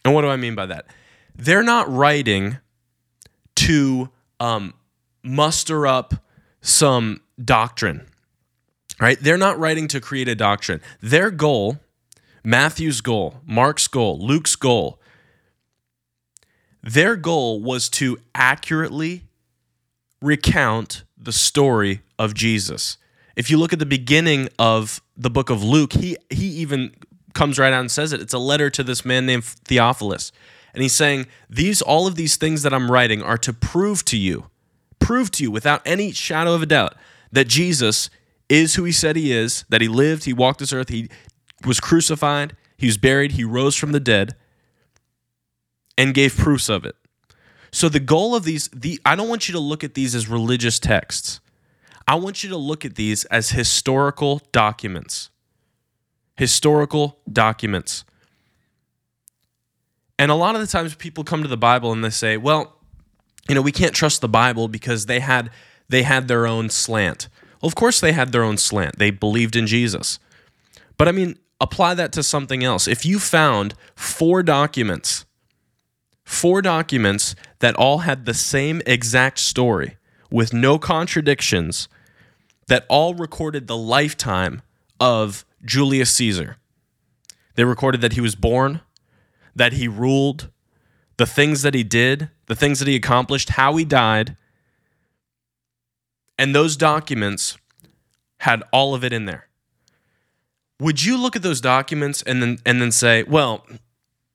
And 0.05 0.13
what 0.13 0.21
do 0.21 0.27
I 0.27 0.37
mean 0.37 0.55
by 0.55 0.65
that? 0.67 0.85
They're 1.35 1.63
not 1.63 1.91
writing 1.91 2.57
to 3.55 4.09
um, 4.39 4.73
muster 5.23 5.85
up 5.85 6.13
some 6.61 7.21
doctrine, 7.43 8.07
right? 8.99 9.17
They're 9.19 9.37
not 9.37 9.59
writing 9.59 9.87
to 9.89 10.01
create 10.01 10.27
a 10.27 10.35
doctrine. 10.35 10.81
Their 11.01 11.31
goal 11.31 11.79
Matthew's 12.43 13.01
goal, 13.01 13.41
Mark's 13.45 13.87
goal, 13.87 14.19
Luke's 14.19 14.55
goal. 14.55 14.99
Their 16.81 17.15
goal 17.15 17.61
was 17.61 17.89
to 17.89 18.17
accurately 18.33 19.23
recount 20.21 21.03
the 21.17 21.31
story 21.31 22.01
of 22.17 22.33
Jesus. 22.33 22.97
If 23.35 23.49
you 23.49 23.57
look 23.57 23.73
at 23.73 23.79
the 23.79 23.85
beginning 23.85 24.49
of 24.57 25.01
the 25.17 25.29
book 25.29 25.49
of 25.49 25.63
Luke, 25.63 25.93
he 25.93 26.17
he 26.29 26.47
even 26.47 26.93
comes 27.33 27.59
right 27.59 27.73
out 27.73 27.81
and 27.81 27.91
says 27.91 28.13
it. 28.13 28.21
It's 28.21 28.33
a 28.33 28.39
letter 28.39 28.69
to 28.69 28.83
this 28.83 29.05
man 29.05 29.25
named 29.25 29.43
Theophilus. 29.43 30.31
And 30.73 30.83
he's 30.83 30.93
saying, 30.93 31.27
"These 31.49 31.81
all 31.81 32.07
of 32.07 32.15
these 32.15 32.35
things 32.35 32.63
that 32.63 32.73
I'm 32.73 32.91
writing 32.91 33.21
are 33.21 33.37
to 33.39 33.53
prove 33.53 34.03
to 34.05 34.17
you, 34.17 34.47
prove 34.99 35.31
to 35.31 35.43
you 35.43 35.51
without 35.51 35.81
any 35.85 36.11
shadow 36.11 36.53
of 36.53 36.61
a 36.61 36.65
doubt 36.65 36.95
that 37.31 37.47
Jesus 37.47 38.09
is 38.49 38.75
who 38.75 38.83
he 38.83 38.91
said 38.91 39.15
he 39.15 39.31
is, 39.31 39.63
that 39.69 39.81
he 39.81 39.87
lived, 39.87 40.23
he 40.25 40.33
walked 40.33 40.59
this 40.59 40.73
earth, 40.73 40.89
he 40.89 41.07
was 41.65 41.79
crucified, 41.79 42.55
he 42.77 42.87
was 42.87 42.97
buried, 42.97 43.33
he 43.33 43.43
rose 43.43 43.75
from 43.75 43.91
the 43.91 43.99
dead, 43.99 44.35
and 45.97 46.13
gave 46.13 46.35
proofs 46.37 46.69
of 46.69 46.85
it. 46.85 46.95
So 47.71 47.89
the 47.89 47.99
goal 47.99 48.35
of 48.35 48.43
these, 48.43 48.67
the 48.69 48.99
I 49.05 49.15
don't 49.15 49.29
want 49.29 49.47
you 49.47 49.53
to 49.53 49.59
look 49.59 49.83
at 49.83 49.93
these 49.93 50.15
as 50.15 50.27
religious 50.27 50.79
texts. 50.79 51.39
I 52.07 52.15
want 52.15 52.43
you 52.43 52.49
to 52.49 52.57
look 52.57 52.85
at 52.85 52.95
these 52.95 53.25
as 53.25 53.51
historical 53.51 54.41
documents. 54.51 55.29
Historical 56.35 57.19
documents. 57.31 58.03
And 60.17 60.31
a 60.31 60.35
lot 60.35 60.55
of 60.55 60.61
the 60.61 60.67
times 60.67 60.95
people 60.95 61.23
come 61.23 61.43
to 61.43 61.47
the 61.47 61.57
Bible 61.57 61.91
and 61.91 62.03
they 62.03 62.09
say, 62.09 62.37
well, 62.37 62.77
you 63.47 63.55
know, 63.55 63.61
we 63.61 63.71
can't 63.71 63.93
trust 63.93 64.21
the 64.21 64.29
Bible 64.29 64.67
because 64.67 65.05
they 65.05 65.19
had 65.19 65.49
they 65.87 66.03
had 66.03 66.27
their 66.27 66.47
own 66.47 66.69
slant. 66.69 67.27
Well, 67.61 67.67
of 67.67 67.75
course 67.75 67.99
they 67.99 68.13
had 68.13 68.31
their 68.31 68.43
own 68.43 68.57
slant. 68.57 68.97
They 68.97 69.11
believed 69.11 69.55
in 69.55 69.67
Jesus. 69.67 70.19
But 70.97 71.07
I 71.07 71.11
mean, 71.11 71.37
apply 71.59 71.93
that 71.95 72.11
to 72.13 72.23
something 72.23 72.63
else. 72.63 72.87
If 72.87 73.05
you 73.05 73.19
found 73.19 73.73
four 73.95 74.43
documents, 74.43 75.25
four 76.23 76.61
documents 76.61 77.35
that 77.59 77.75
all 77.75 77.99
had 77.99 78.25
the 78.25 78.33
same 78.33 78.81
exact 78.85 79.39
story 79.39 79.97
with 80.31 80.53
no 80.53 80.77
contradictions, 80.77 81.89
that 82.67 82.85
all 82.87 83.13
recorded 83.13 83.67
the 83.67 83.77
lifetime 83.77 84.61
of 84.99 85.45
Julius 85.65 86.11
Caesar. 86.11 86.57
They 87.55 87.63
recorded 87.63 88.01
that 88.01 88.13
he 88.13 88.21
was 88.21 88.35
born, 88.35 88.81
that 89.55 89.73
he 89.73 89.87
ruled, 89.87 90.49
the 91.17 91.25
things 91.25 91.63
that 91.63 91.73
he 91.73 91.83
did, 91.83 92.29
the 92.45 92.55
things 92.55 92.79
that 92.79 92.87
he 92.87 92.95
accomplished, 92.95 93.49
how 93.49 93.75
he 93.75 93.83
died. 93.83 94.37
And 96.37 96.55
those 96.55 96.77
documents 96.77 97.57
had 98.37 98.63
all 98.71 98.95
of 98.95 99.03
it 99.03 99.11
in 99.11 99.25
there 99.25 99.48
would 100.79 101.03
you 101.03 101.17
look 101.17 101.35
at 101.35 101.41
those 101.41 101.61
documents 101.61 102.21
and 102.21 102.41
then 102.41 102.59
and 102.65 102.81
then 102.81 102.91
say, 102.91 103.23
well, 103.23 103.65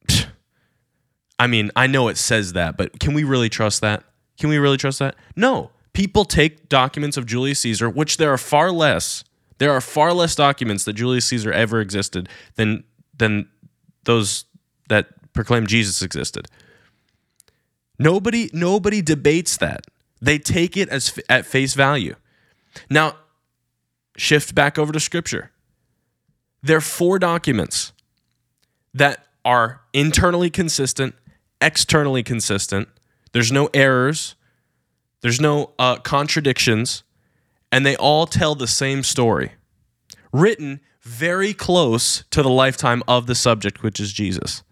I 1.39 1.47
mean, 1.47 1.71
I 1.75 1.87
know 1.87 2.07
it 2.07 2.17
says 2.17 2.53
that, 2.53 2.77
but 2.77 2.99
can 2.99 3.13
we 3.13 3.23
really 3.23 3.49
trust 3.49 3.81
that? 3.81 4.03
Can 4.39 4.49
we 4.49 4.57
really 4.57 4.77
trust 4.77 4.99
that? 4.99 5.15
No. 5.35 5.71
People 5.93 6.25
take 6.25 6.67
documents 6.67 7.15
of 7.15 7.25
Julius 7.25 7.59
Caesar, 7.59 7.89
which 7.89 8.17
there 8.17 8.31
are 8.31 8.37
far 8.37 8.71
less. 8.71 9.23
There 9.57 9.71
are 9.71 9.79
far 9.79 10.13
less 10.13 10.35
documents 10.35 10.83
that 10.83 10.93
Julius 10.93 11.25
Caesar 11.27 11.51
ever 11.51 11.79
existed 11.79 12.27
than 12.55 12.83
than 13.17 13.47
those 14.03 14.45
that 14.89 15.07
proclaim 15.33 15.65
Jesus 15.67 16.01
existed. 16.01 16.47
Nobody 17.97 18.49
nobody 18.53 19.01
debates 19.01 19.57
that. 19.57 19.85
They 20.21 20.37
take 20.37 20.75
it 20.75 20.89
as 20.89 21.17
at 21.29 21.45
face 21.45 21.73
value. 21.73 22.15
Now, 22.89 23.15
shift 24.17 24.53
back 24.53 24.77
over 24.77 24.91
to 24.91 24.99
scripture. 24.99 25.51
There 26.65 26.77
are 26.77 26.81
four 26.81 27.19
documents 27.19 27.93
that 28.91 29.27
are 29.45 29.81
internally 29.93 30.49
consistent, 30.49 31.13
externally 31.61 32.23
consistent. 32.23 32.87
There's 33.33 33.51
no 33.51 33.69
errors, 33.71 34.33
there's 35.21 35.39
no 35.39 35.73
uh, 35.77 35.97
contradictions, 35.97 37.03
and 37.71 37.85
they 37.85 37.95
all 37.95 38.25
tell 38.25 38.55
the 38.55 38.65
same 38.65 39.03
story, 39.03 39.51
written 40.33 40.79
very 41.03 41.53
close 41.53 42.23
to 42.31 42.41
the 42.41 42.49
lifetime 42.49 43.03
of 43.07 43.27
the 43.27 43.35
subject, 43.35 43.83
which 43.83 43.99
is 43.99 44.11
Jesus. 44.11 44.63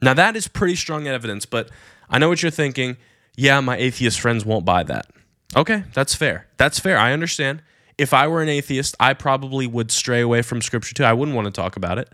Now, 0.00 0.14
that 0.14 0.34
is 0.34 0.48
pretty 0.48 0.76
strong 0.76 1.06
evidence, 1.06 1.44
but 1.44 1.68
I 2.08 2.18
know 2.18 2.30
what 2.30 2.40
you're 2.42 2.50
thinking. 2.50 2.96
Yeah, 3.36 3.60
my 3.60 3.76
atheist 3.76 4.18
friends 4.18 4.46
won't 4.46 4.64
buy 4.64 4.82
that. 4.84 5.10
Okay, 5.54 5.84
that's 5.92 6.14
fair. 6.14 6.46
That's 6.56 6.78
fair. 6.78 6.96
I 6.96 7.12
understand 7.12 7.60
if 7.98 8.12
I 8.12 8.26
were 8.26 8.42
an 8.42 8.48
atheist, 8.48 8.96
I 8.98 9.14
probably 9.14 9.66
would 9.66 9.90
stray 9.90 10.20
away 10.20 10.42
from 10.42 10.62
scripture 10.62 10.94
too. 10.94 11.04
I 11.04 11.12
wouldn't 11.12 11.36
want 11.36 11.46
to 11.46 11.52
talk 11.52 11.76
about 11.76 11.98
it. 11.98 12.12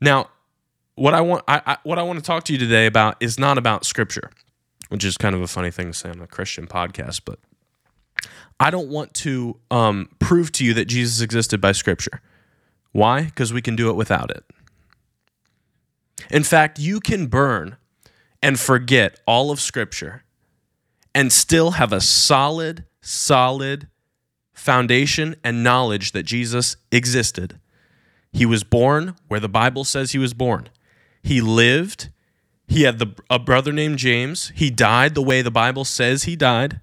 Now, 0.00 0.30
what 0.94 1.14
I 1.14 1.20
want 1.20 1.44
I, 1.48 1.62
I, 1.66 1.76
what 1.82 1.98
I 1.98 2.02
want 2.02 2.18
to 2.18 2.24
talk 2.24 2.44
to 2.44 2.52
you 2.52 2.58
today 2.58 2.86
about 2.86 3.16
is 3.20 3.38
not 3.38 3.58
about 3.58 3.84
scripture, 3.84 4.30
which 4.88 5.04
is 5.04 5.16
kind 5.16 5.34
of 5.34 5.42
a 5.42 5.46
funny 5.46 5.70
thing 5.70 5.92
to 5.92 5.98
say 5.98 6.10
on 6.10 6.20
a 6.20 6.26
Christian 6.26 6.66
podcast, 6.66 7.22
but 7.24 7.38
I 8.58 8.70
don't 8.70 8.88
want 8.88 9.14
to 9.14 9.58
um, 9.70 10.10
prove 10.18 10.52
to 10.52 10.64
you 10.64 10.74
that 10.74 10.84
Jesus 10.86 11.20
existed 11.20 11.60
by 11.60 11.72
scripture. 11.72 12.20
Why? 12.92 13.22
Because 13.22 13.52
we 13.52 13.62
can 13.62 13.76
do 13.76 13.88
it 13.88 13.94
without 13.94 14.30
it. 14.30 14.44
In 16.30 16.44
fact, 16.44 16.78
you 16.78 17.00
can 17.00 17.26
burn 17.26 17.76
and 18.42 18.58
forget 18.58 19.18
all 19.26 19.50
of 19.50 19.60
scripture 19.60 20.24
and 21.14 21.32
still 21.32 21.72
have 21.72 21.92
a 21.92 22.00
solid, 22.00 22.84
solid 23.00 23.88
foundation 24.60 25.34
and 25.42 25.64
knowledge 25.64 26.12
that 26.12 26.24
Jesus 26.24 26.76
existed. 26.92 27.58
He 28.30 28.44
was 28.44 28.62
born 28.62 29.16
where 29.26 29.40
the 29.40 29.48
Bible 29.48 29.84
says 29.84 30.12
he 30.12 30.18
was 30.18 30.34
born. 30.34 30.68
He 31.22 31.40
lived. 31.40 32.10
He 32.68 32.82
had 32.82 32.98
the, 32.98 33.14
a 33.30 33.38
brother 33.38 33.72
named 33.72 33.98
James. 33.98 34.52
He 34.54 34.70
died 34.70 35.14
the 35.14 35.22
way 35.22 35.40
the 35.40 35.50
Bible 35.50 35.84
says 35.84 36.24
he 36.24 36.36
died. 36.36 36.80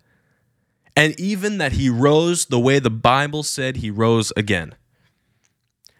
And 0.95 1.17
even 1.19 1.59
that 1.59 1.73
he 1.73 1.89
rose 1.89 2.47
the 2.47 2.59
way 2.59 2.79
the 2.79 2.89
Bible 2.89 3.43
said 3.43 3.77
he 3.77 3.91
rose 3.91 4.33
again. 4.35 4.73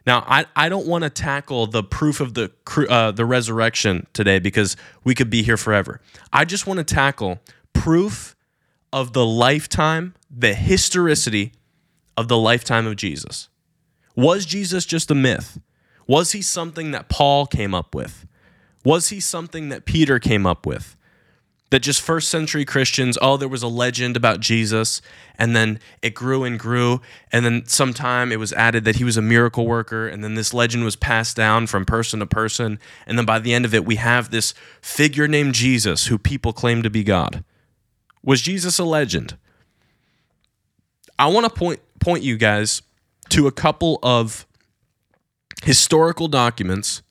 Now, 0.07 0.25
I, 0.27 0.45
I 0.55 0.69
don't 0.69 0.87
want 0.87 1.03
to 1.03 1.09
tackle 1.09 1.67
the 1.67 1.83
proof 1.83 2.21
of 2.21 2.33
the 2.33 2.51
uh, 2.89 3.11
the 3.11 3.25
resurrection 3.25 4.07
today 4.13 4.39
because 4.39 4.75
we 5.03 5.13
could 5.13 5.29
be 5.29 5.43
here 5.43 5.57
forever. 5.57 6.01
I 6.33 6.45
just 6.45 6.65
want 6.65 6.77
to 6.79 6.83
tackle 6.83 7.39
proof 7.73 8.35
of 8.91 9.13
the 9.13 9.25
lifetime, 9.25 10.15
the 10.31 10.53
historicity 10.53 11.51
of 12.17 12.27
the 12.27 12.37
lifetime 12.37 12.87
of 12.87 12.95
Jesus. 12.95 13.47
Was 14.15 14.45
Jesus 14.45 14.85
just 14.85 15.11
a 15.11 15.15
myth? 15.15 15.59
Was 16.07 16.31
he 16.31 16.41
something 16.41 16.91
that 16.91 17.07
Paul 17.07 17.45
came 17.45 17.73
up 17.75 17.93
with? 17.93 18.25
Was 18.83 19.09
he 19.09 19.19
something 19.19 19.69
that 19.69 19.85
Peter 19.85 20.19
came 20.19 20.45
up 20.45 20.65
with? 20.65 20.97
that 21.69 21.79
just 21.79 22.01
first 22.01 22.29
century 22.29 22.63
Christians, 22.63 23.17
oh, 23.21 23.35
there 23.35 23.49
was 23.49 23.63
a 23.63 23.67
legend 23.67 24.15
about 24.15 24.39
Jesus, 24.39 25.01
and 25.37 25.55
then 25.55 25.79
it 26.01 26.13
grew 26.13 26.45
and 26.45 26.57
grew, 26.57 27.01
and 27.31 27.43
then 27.43 27.65
sometime 27.65 28.31
it 28.31 28.39
was 28.39 28.53
added 28.53 28.85
that 28.85 28.95
he 28.95 29.03
was 29.03 29.17
a 29.17 29.21
miracle 29.21 29.67
worker, 29.67 30.07
and 30.07 30.23
then 30.23 30.35
this 30.35 30.53
legend 30.53 30.85
was 30.85 30.95
passed 30.95 31.35
down 31.35 31.67
from 31.67 31.85
person 31.85 32.21
to 32.21 32.25
person, 32.25 32.79
and 33.05 33.17
then 33.17 33.25
by 33.25 33.39
the 33.39 33.53
end 33.53 33.65
of 33.65 33.73
it, 33.73 33.85
we 33.85 33.95
have 33.95 34.31
this 34.31 34.53
figure 34.81 35.27
named 35.27 35.53
Jesus 35.53 36.07
who 36.07 36.17
people 36.17 36.53
claim 36.53 36.83
to 36.83 36.89
be 36.89 37.03
God. 37.03 37.43
Was 38.23 38.41
Jesus 38.41 38.79
a 38.79 38.85
legend? 38.85 39.37
I 41.19 41.27
want 41.27 41.45
to 41.45 41.49
point 41.49 41.81
point 41.99 42.23
you 42.23 42.37
guys 42.37 42.81
to 43.29 43.47
a 43.47 43.51
couple 43.51 43.99
of 44.03 44.45
historical 45.63 46.27
documents 46.27 47.01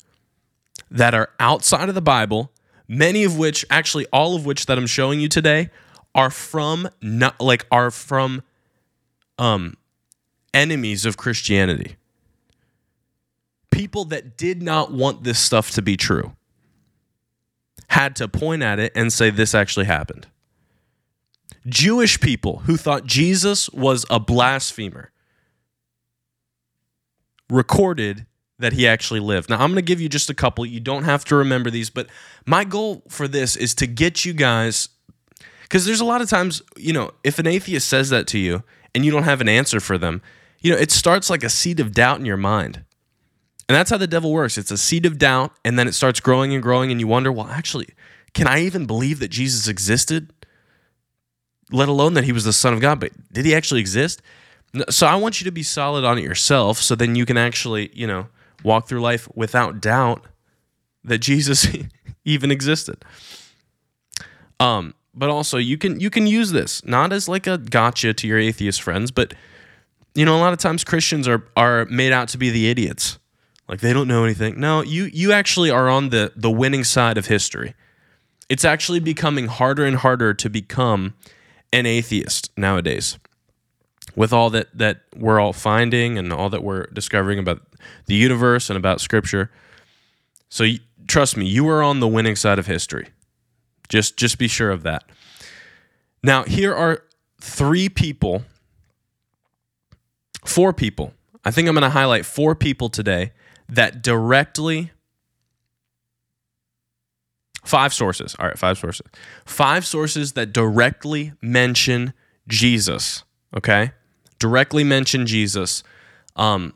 that 0.91 1.15
are 1.15 1.31
outside 1.41 1.89
of 1.89 1.95
the 1.95 2.01
Bible 2.01 2.53
many 2.89 3.25
of 3.25 3.37
which 3.37 3.65
actually 3.71 4.07
all 4.13 4.37
of 4.37 4.47
which 4.47 4.67
that 4.67 4.79
I'm 4.79 4.87
showing 4.87 5.21
you 5.21 5.29
today 5.29 5.71
are 6.15 6.31
from 6.31 6.89
not 7.03 7.41
like 7.41 7.67
are 7.71 7.91
from 7.91 8.43
um 9.39 9.77
enemies 10.55 11.05
of 11.05 11.17
Christianity. 11.17 11.97
People 13.71 14.07
that 14.07 14.37
did 14.37 14.63
not 14.63 14.91
want 14.91 15.25
this 15.25 15.39
stuff 15.39 15.71
to 15.73 15.83
be 15.83 15.97
true 15.97 16.35
had 17.89 18.17
to 18.17 18.29
point 18.29 18.63
at 18.63 18.79
it 18.79 18.93
and 18.95 19.13
say 19.13 19.31
this 19.31 19.55
actually 19.55 19.87
happened. 19.87 20.27
Jewish 21.67 22.21
people 22.21 22.59
who 22.61 22.77
thought 22.77 23.05
Jesus 23.05 23.69
was 23.71 24.07
a 24.09 24.21
blasphemer 24.21 25.11
recorded 27.51 28.27
that 28.59 28.73
he 28.73 28.87
actually 28.87 29.21
lived. 29.21 29.51
Now, 29.51 29.57
I'm 29.57 29.71
going 29.71 29.77
to 29.77 29.83
give 29.83 30.01
you 30.01 30.09
just 30.09 30.31
a 30.31 30.35
couple. 30.35 30.65
You 30.65 30.81
don't 30.81 31.05
have 31.05 31.25
to 31.27 31.37
remember 31.37 31.71
these, 31.71 31.91
but 31.91 32.09
my 32.47 32.65
goal 32.65 33.03
for 33.09 33.29
this 33.29 33.57
is 33.57 33.75
to 33.77 33.87
get 33.87 34.25
you 34.25 34.33
guys 34.33 34.89
because 35.63 35.85
there's 35.85 36.01
a 36.01 36.05
lot 36.05 36.23
of 36.23 36.31
times, 36.31 36.63
you 36.77 36.93
know, 36.93 37.11
if 37.25 37.41
an 37.41 37.47
atheist 37.47 37.89
says 37.89 38.11
that 38.11 38.29
to 38.29 38.39
you 38.39 38.63
and 38.95 39.05
you 39.05 39.11
don't 39.11 39.25
have 39.25 39.41
an 39.41 39.49
answer 39.49 39.81
for 39.81 39.99
them, 39.99 40.23
you 40.61 40.71
know, 40.71 40.79
it 40.79 40.93
starts 40.93 41.29
like 41.29 41.43
a 41.43 41.51
seed 41.51 41.81
of 41.81 41.93
doubt 41.93 42.21
in 42.21 42.25
your 42.25 42.37
mind. 42.37 42.85
And 43.69 43.75
that's 43.75 43.91
how 43.91 43.97
the 43.97 44.07
devil 44.07 44.33
works. 44.33 44.57
It's 44.57 44.71
a 44.71 44.79
seed 44.79 45.05
of 45.07 45.19
doubt, 45.19 45.53
and 45.65 45.77
then 45.77 45.89
it 45.89 45.93
starts 45.93 46.21
growing 46.21 46.55
and 46.55 46.63
growing, 46.63 46.93
and 46.93 47.01
you 47.01 47.09
wonder, 47.09 47.33
well, 47.33 47.49
actually, 47.49 47.89
can 48.33 48.47
I 48.47 48.61
even 48.61 48.87
believe 48.87 49.19
that 49.19 49.29
Jesus 49.29 49.67
existed? 49.67 50.33
Let 51.73 51.89
alone 51.89 52.15
that 52.15 52.25
he 52.25 52.33
was 52.33 52.45
the 52.45 52.53
Son 52.53 52.73
of 52.73 52.81
God, 52.81 53.01
but 53.01 53.13
did 53.33 53.45
he 53.45 53.55
actually 53.55 53.81
exist? 53.81 54.23
So 54.89 55.07
I 55.07 55.17
want 55.17 55.41
you 55.41 55.45
to 55.47 55.51
be 55.51 55.63
solid 55.63 56.05
on 56.05 56.19
it 56.19 56.23
yourself 56.23 56.79
so 56.79 56.95
then 56.95 57.17
you 57.17 57.27
can 57.27 57.37
actually, 57.37 57.91
you 57.93 58.07
know, 58.07 58.29
walk 58.63 58.89
through 58.89 59.01
life 59.01 59.29
without 59.35 59.81
doubt 59.81 60.25
that 61.05 61.19
Jesus 61.19 61.67
even 62.25 62.51
existed. 62.51 63.05
Um, 64.61 64.95
but 65.15 65.31
also 65.31 65.57
you 65.57 65.79
can 65.79 65.99
you 65.99 66.11
can 66.11 66.27
use 66.27 66.53
this 66.53 66.85
not 66.85 67.13
as 67.13 67.29
like 67.29 67.47
a 67.47 67.59
gotcha 67.59 68.13
to 68.13 68.27
your 68.27 68.39
atheist 68.39 68.83
friends, 68.83 69.11
but 69.11 69.35
you 70.15 70.25
know 70.25 70.37
a 70.37 70.41
lot 70.41 70.53
of 70.53 70.59
times 70.59 70.85
Christians 70.85 71.27
are 71.27 71.45
are 71.57 71.87
made 71.87 72.13
out 72.13 72.29
to 72.29 72.39
be 72.39 72.51
the 72.51 72.69
idiots. 72.69 73.19
Like 73.69 73.81
they 73.81 73.93
don't 73.93 74.09
know 74.09 74.25
anything. 74.25 74.61
No, 74.61 74.83
you 74.83 75.05
you 75.05 75.33
actually 75.33 75.71
are 75.71 75.89
on 75.89 76.11
the 76.11 76.33
the 76.37 76.51
winning 76.51 76.85
side 76.85 77.19
of 77.19 77.27
history. 77.27 77.75
It's 78.49 78.65
actually 78.65 79.01
becoming 79.01 79.49
harder 79.49 79.85
and 79.85 79.97
harder 79.97 80.33
to 80.35 80.49
become 80.49 81.15
an 81.73 81.87
atheist 81.87 82.51
nowadays 82.57 83.19
with 84.15 84.33
all 84.33 84.51
that 84.51 84.77
that 84.77 85.03
we're 85.15 85.41
all 85.41 85.53
finding 85.53 86.19
and 86.19 86.33
all 86.33 86.49
that 86.51 86.63
we're 86.63 86.87
discovering 86.87 87.39
about 87.39 87.63
the 88.07 88.15
universe 88.15 88.71
and 88.71 88.77
about 88.77 89.01
scripture. 89.01 89.51
So 90.49 90.65
trust 91.07 91.37
me, 91.37 91.47
you 91.47 91.69
are 91.69 91.83
on 91.83 92.01
the 92.01 92.09
winning 92.09 92.37
side 92.37 92.59
of 92.59 92.67
history. 92.67 93.09
Just 93.89 94.17
just 94.17 94.39
be 94.39 94.49
sure 94.49 94.71
of 94.71 94.83
that. 94.83 95.05
Now, 96.23 96.43
here 96.43 96.75
are 96.75 97.05
three 97.41 97.89
people, 97.89 98.43
four 100.45 100.73
people. 100.73 101.13
I 101.45 101.53
think 101.53 101.69
I'm 101.69 101.75
going 101.75 101.83
to 101.83 101.91
highlight 101.91 102.27
four 102.27 102.57
people 102.57 102.89
today 102.89 103.33
that 103.69 104.03
directly 104.03 104.91
five 107.67 107.93
sources. 107.93 108.35
All 108.39 108.47
right, 108.47 108.59
five 108.59 108.79
sources. 108.79 109.07
Five 109.45 109.87
sources 109.87 110.33
that 110.33 110.53
directly 110.53 111.33
mention 111.43 112.15
Jesus, 112.49 113.25
okay? 113.57 113.93
directly 114.39 114.85
mention 114.85 115.27
Jesus. 115.27 115.83
Um, 116.35 116.75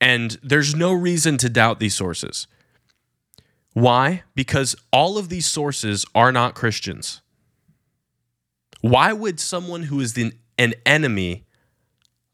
and 0.00 0.38
there's 0.42 0.74
no 0.74 0.92
reason 0.92 1.38
to 1.38 1.48
doubt 1.48 1.80
these 1.80 1.94
sources. 1.94 2.46
Why? 3.72 4.22
Because 4.34 4.76
all 4.92 5.18
of 5.18 5.28
these 5.28 5.46
sources 5.46 6.04
are 6.14 6.32
not 6.32 6.54
Christians. 6.54 7.22
Why 8.80 9.12
would 9.12 9.40
someone 9.40 9.84
who 9.84 10.00
is 10.00 10.14
the, 10.14 10.32
an 10.58 10.74
enemy 10.84 11.44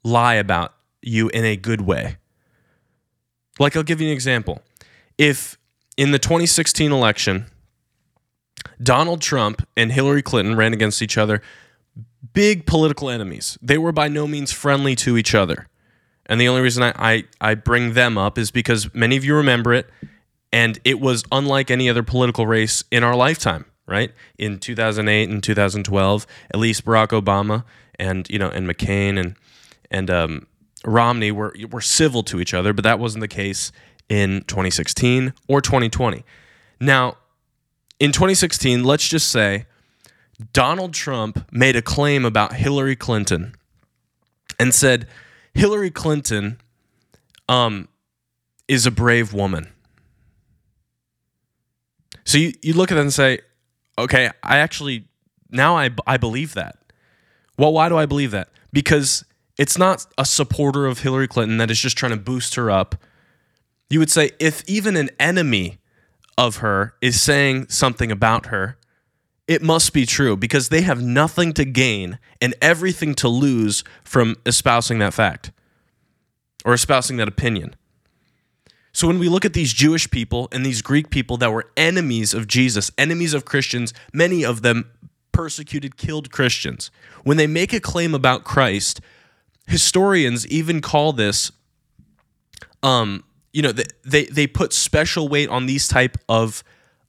lie 0.02 0.34
about 0.34 0.74
you 1.02 1.28
in 1.28 1.44
a 1.44 1.56
good 1.56 1.82
way? 1.82 2.16
Like, 3.58 3.76
I'll 3.76 3.82
give 3.82 4.00
you 4.00 4.08
an 4.08 4.14
example. 4.14 4.62
If 5.18 5.57
in 5.98 6.12
the 6.12 6.18
2016 6.18 6.92
election, 6.92 7.46
Donald 8.80 9.20
Trump 9.20 9.66
and 9.76 9.90
Hillary 9.90 10.22
Clinton 10.22 10.56
ran 10.56 10.72
against 10.72 11.02
each 11.02 11.18
other, 11.18 11.42
big 12.32 12.66
political 12.66 13.10
enemies. 13.10 13.58
They 13.60 13.78
were 13.78 13.90
by 13.90 14.06
no 14.06 14.28
means 14.28 14.52
friendly 14.52 14.94
to 14.96 15.18
each 15.18 15.34
other. 15.34 15.66
And 16.26 16.40
the 16.40 16.46
only 16.46 16.62
reason 16.62 16.84
I, 16.84 16.92
I, 16.96 17.24
I, 17.40 17.54
bring 17.54 17.94
them 17.94 18.16
up 18.16 18.38
is 18.38 18.50
because 18.52 18.94
many 18.94 19.16
of 19.16 19.24
you 19.24 19.34
remember 19.34 19.74
it, 19.74 19.90
and 20.52 20.78
it 20.84 21.00
was 21.00 21.24
unlike 21.32 21.70
any 21.70 21.90
other 21.90 22.04
political 22.04 22.46
race 22.46 22.84
in 22.92 23.02
our 23.02 23.16
lifetime, 23.16 23.64
right? 23.86 24.12
In 24.38 24.58
2008 24.58 25.28
and 25.28 25.42
2012, 25.42 26.26
at 26.52 26.60
least 26.60 26.84
Barack 26.84 27.08
Obama 27.08 27.64
and 27.98 28.28
you 28.30 28.38
know 28.38 28.50
and 28.50 28.68
McCain 28.68 29.18
and 29.18 29.34
and 29.90 30.10
um, 30.10 30.46
Romney 30.84 31.32
were 31.32 31.56
were 31.70 31.80
civil 31.80 32.22
to 32.24 32.40
each 32.40 32.54
other, 32.54 32.72
but 32.72 32.84
that 32.84 32.98
wasn't 32.98 33.22
the 33.22 33.28
case 33.28 33.72
in 34.08 34.42
2016 34.46 35.32
or 35.48 35.60
2020. 35.60 36.24
Now, 36.80 37.16
in 38.00 38.12
2016, 38.12 38.84
let's 38.84 39.08
just 39.08 39.30
say 39.30 39.66
Donald 40.52 40.94
Trump 40.94 41.46
made 41.50 41.76
a 41.76 41.82
claim 41.82 42.24
about 42.24 42.54
Hillary 42.54 42.96
Clinton 42.96 43.54
and 44.58 44.74
said 44.74 45.06
Hillary 45.52 45.90
Clinton 45.90 46.60
um, 47.48 47.88
is 48.68 48.86
a 48.86 48.90
brave 48.90 49.32
woman. 49.32 49.72
So 52.24 52.38
you, 52.38 52.52
you 52.62 52.74
look 52.74 52.92
at 52.92 52.96
that 52.96 53.00
and 53.00 53.12
say, 53.12 53.40
okay, 53.96 54.30
I 54.42 54.58
actually, 54.58 55.06
now 55.50 55.76
I, 55.76 55.90
I 56.06 56.18
believe 56.18 56.54
that. 56.54 56.76
Well, 57.56 57.72
why 57.72 57.88
do 57.88 57.96
I 57.96 58.06
believe 58.06 58.30
that? 58.30 58.50
Because 58.72 59.24
it's 59.58 59.76
not 59.76 60.06
a 60.16 60.24
supporter 60.24 60.86
of 60.86 61.00
Hillary 61.00 61.26
Clinton 61.26 61.56
that 61.56 61.70
is 61.70 61.80
just 61.80 61.96
trying 61.96 62.12
to 62.12 62.18
boost 62.18 62.54
her 62.54 62.70
up. 62.70 62.94
You 63.90 63.98
would 63.98 64.10
say, 64.10 64.30
if 64.38 64.62
even 64.68 64.96
an 64.96 65.10
enemy 65.18 65.78
of 66.36 66.58
her 66.58 66.94
is 67.00 67.20
saying 67.20 67.68
something 67.68 68.12
about 68.12 68.46
her, 68.46 68.78
it 69.46 69.62
must 69.62 69.94
be 69.94 70.04
true 70.04 70.36
because 70.36 70.68
they 70.68 70.82
have 70.82 71.02
nothing 71.02 71.54
to 71.54 71.64
gain 71.64 72.18
and 72.40 72.54
everything 72.60 73.14
to 73.14 73.28
lose 73.28 73.82
from 74.04 74.36
espousing 74.44 74.98
that 74.98 75.14
fact 75.14 75.50
or 76.66 76.74
espousing 76.74 77.16
that 77.16 77.28
opinion. 77.28 77.74
So 78.92 79.06
when 79.06 79.18
we 79.18 79.28
look 79.28 79.44
at 79.44 79.54
these 79.54 79.72
Jewish 79.72 80.10
people 80.10 80.48
and 80.52 80.66
these 80.66 80.82
Greek 80.82 81.08
people 81.08 81.38
that 81.38 81.52
were 81.52 81.70
enemies 81.76 82.34
of 82.34 82.46
Jesus, 82.46 82.90
enemies 82.98 83.32
of 83.32 83.44
Christians, 83.44 83.94
many 84.12 84.44
of 84.44 84.62
them 84.62 84.90
persecuted, 85.32 85.96
killed 85.96 86.30
Christians, 86.30 86.90
when 87.24 87.36
they 87.36 87.46
make 87.46 87.72
a 87.72 87.80
claim 87.80 88.14
about 88.14 88.44
Christ, 88.44 89.00
historians 89.66 90.46
even 90.48 90.80
call 90.80 91.12
this 91.12 91.52
um, 92.82 93.24
you 93.58 93.62
know, 93.62 93.72
they, 93.72 94.26
they 94.26 94.46
put 94.46 94.72
special 94.72 95.26
weight 95.26 95.48
on 95.48 95.66
these 95.66 95.88
type 95.88 96.16
of 96.28 96.62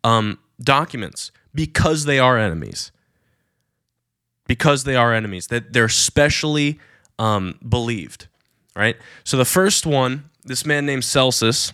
um, 0.04 0.40
documents 0.60 1.32
because 1.54 2.06
they 2.06 2.18
are 2.18 2.40
enemies. 2.40 2.92
Because 4.48 4.84
they 4.84 4.96
are 4.96 5.14
enemies, 5.14 5.46
that 5.50 5.74
they're 5.74 5.88
specially 5.88 6.80
um, 7.20 7.60
believed, 7.70 8.30
right? 8.76 8.98
So 9.24 9.38
the 9.38 9.46
first 9.46 9.86
one, 9.86 10.32
this 10.44 10.66
man 10.66 10.88
named 10.88 11.04
Celsus, 11.04 11.72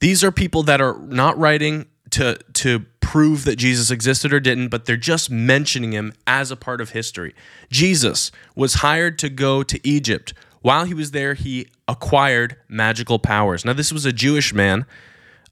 these 0.00 0.24
are 0.24 0.32
people 0.32 0.64
that 0.64 0.80
are 0.80 0.98
not 0.98 1.38
writing 1.38 1.86
to 2.10 2.36
to 2.54 2.86
prove 2.98 3.44
that 3.44 3.54
Jesus 3.54 3.92
existed 3.92 4.32
or 4.32 4.40
didn't, 4.40 4.70
but 4.70 4.86
they're 4.86 4.96
just 4.96 5.30
mentioning 5.30 5.92
him 5.92 6.12
as 6.26 6.50
a 6.50 6.56
part 6.56 6.80
of 6.80 6.90
history. 6.90 7.36
Jesus 7.70 8.32
was 8.56 8.74
hired 8.74 9.16
to 9.20 9.28
go 9.28 9.62
to 9.62 9.78
Egypt 9.86 10.34
While 10.62 10.84
he 10.84 10.94
was 10.94 11.10
there, 11.10 11.34
he 11.34 11.66
acquired 11.92 12.56
magical 12.68 13.18
powers. 13.18 13.64
Now, 13.64 13.74
this 13.74 13.92
was 13.92 14.04
a 14.04 14.12
Jewish 14.12 14.52
man 14.52 14.86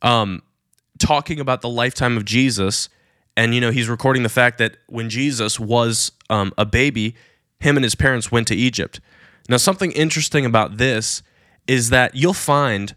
um, 0.03 0.43
talking 0.99 1.39
about 1.39 1.61
the 1.61 1.69
lifetime 1.69 2.17
of 2.17 2.25
Jesus. 2.25 2.89
And, 3.37 3.55
you 3.55 3.61
know, 3.61 3.71
he's 3.71 3.89
recording 3.89 4.23
the 4.23 4.29
fact 4.29 4.59
that 4.59 4.79
when 4.89 5.09
Jesus 5.09 5.61
was 5.61 6.13
um, 6.31 6.53
a 6.59 6.65
baby, 6.65 7.15
him 7.61 7.77
and 7.77 7.85
his 7.85 7.95
parents 7.95 8.33
went 8.33 8.49
to 8.49 8.57
Egypt. 8.57 9.01
Now, 9.49 9.59
something 9.59 9.93
interesting 9.93 10.47
about 10.47 10.79
this 10.79 11.23
is 11.67 11.91
that 11.91 12.15
you'll 12.15 12.33
find, 12.33 12.95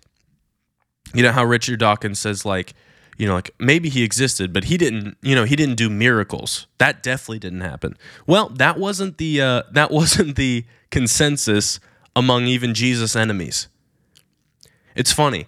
you 1.13 1.21
know, 1.21 1.31
how 1.31 1.43
Richard 1.43 1.79
Dawkins 1.79 2.19
says, 2.19 2.45
like, 2.45 2.73
you 3.17 3.27
know, 3.27 3.35
like 3.35 3.53
maybe 3.59 3.89
he 3.89 4.03
existed, 4.03 4.53
but 4.53 4.65
he 4.65 4.77
didn't, 4.77 5.17
you 5.21 5.35
know, 5.35 5.43
he 5.43 5.55
didn't 5.55 5.75
do 5.75 5.89
miracles. 5.89 6.65
That 6.79 7.03
definitely 7.03 7.39
didn't 7.39 7.61
happen. 7.61 7.95
Well, 8.25 8.49
that 8.49 8.79
wasn't 8.79 9.17
the 9.17 9.41
uh, 9.41 9.63
that 9.71 9.91
wasn't 9.99 10.35
the 10.35 10.65
consensus 10.89 11.79
among 12.15 12.45
even 12.45 12.73
Jesus' 12.73 13.15
enemies. 13.15 13.67
It's 14.95 15.11
funny. 15.11 15.47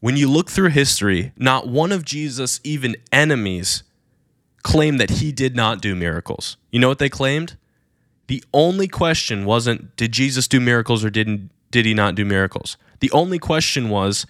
When 0.00 0.16
you 0.16 0.30
look 0.30 0.50
through 0.50 0.70
history, 0.70 1.32
not 1.36 1.68
one 1.68 1.92
of 1.92 2.04
Jesus' 2.04 2.60
even 2.64 2.96
enemies 3.12 3.82
claimed 4.62 5.00
that 5.00 5.10
he 5.10 5.32
did 5.32 5.54
not 5.54 5.80
do 5.80 5.94
miracles. 5.94 6.56
You 6.70 6.80
know 6.80 6.88
what 6.88 6.98
they 6.98 7.08
claimed? 7.08 7.56
The 8.26 8.42
only 8.52 8.88
question 8.88 9.44
wasn't 9.44 9.96
did 9.96 10.12
Jesus 10.12 10.48
do 10.48 10.60
miracles 10.60 11.04
or 11.04 11.10
didn't 11.10 11.50
did 11.70 11.86
he 11.86 11.94
not 11.94 12.14
do 12.14 12.24
miracles? 12.24 12.76
The 13.00 13.10
only 13.12 13.38
question 13.38 13.88
was 13.88 14.26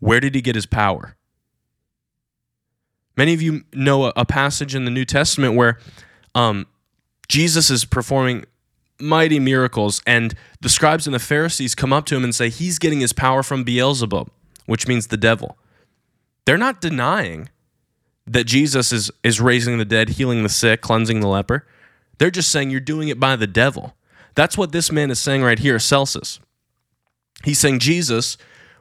where 0.00 0.20
did 0.20 0.34
he 0.34 0.40
get 0.40 0.54
his 0.54 0.66
power? 0.66 1.16
Many 3.16 3.32
of 3.32 3.40
you 3.40 3.62
know 3.72 4.06
a, 4.16 4.24
passage 4.24 4.74
in 4.74 4.84
the 4.84 4.90
New 4.90 5.04
Testament 5.04 5.54
where 5.54 5.78
um, 6.34 6.66
Jesus 7.28 7.70
is 7.70 7.84
performing 7.84 8.44
mighty 9.00 9.40
miracles, 9.40 10.02
and 10.06 10.34
the 10.60 10.68
scribes 10.68 11.06
and 11.06 11.14
the 11.14 11.20
Pharisees 11.20 11.74
come 11.74 11.92
up 11.92 12.06
to 12.06 12.16
him 12.16 12.24
and 12.24 12.34
say 12.34 12.48
he's 12.48 12.78
getting 12.78 13.00
his 13.00 13.12
power 13.12 13.42
from 13.42 13.64
Beelzebub, 13.64 14.30
which 14.66 14.86
means 14.86 15.08
the 15.08 15.16
devil. 15.16 15.58
They're 16.44 16.58
not 16.58 16.80
denying 16.80 17.48
that 18.26 18.44
Jesus 18.44 18.92
is, 18.92 19.10
is 19.22 19.40
raising 19.40 19.78
the 19.78 19.84
dead, 19.84 20.10
healing 20.10 20.42
the 20.42 20.48
sick, 20.48 20.80
cleansing 20.80 21.20
the 21.20 21.28
leper. 21.28 21.66
They're 22.18 22.30
just 22.30 22.50
saying 22.50 22.70
you're 22.70 22.80
doing 22.80 23.08
it 23.08 23.20
by 23.20 23.36
the 23.36 23.46
devil. 23.46 23.94
That's 24.34 24.56
what 24.56 24.72
this 24.72 24.90
man 24.90 25.10
is 25.10 25.20
saying 25.20 25.42
right 25.42 25.58
here, 25.58 25.78
Celsus. 25.78 26.40
He's 27.44 27.58
saying 27.58 27.80
Jesus 27.80 28.36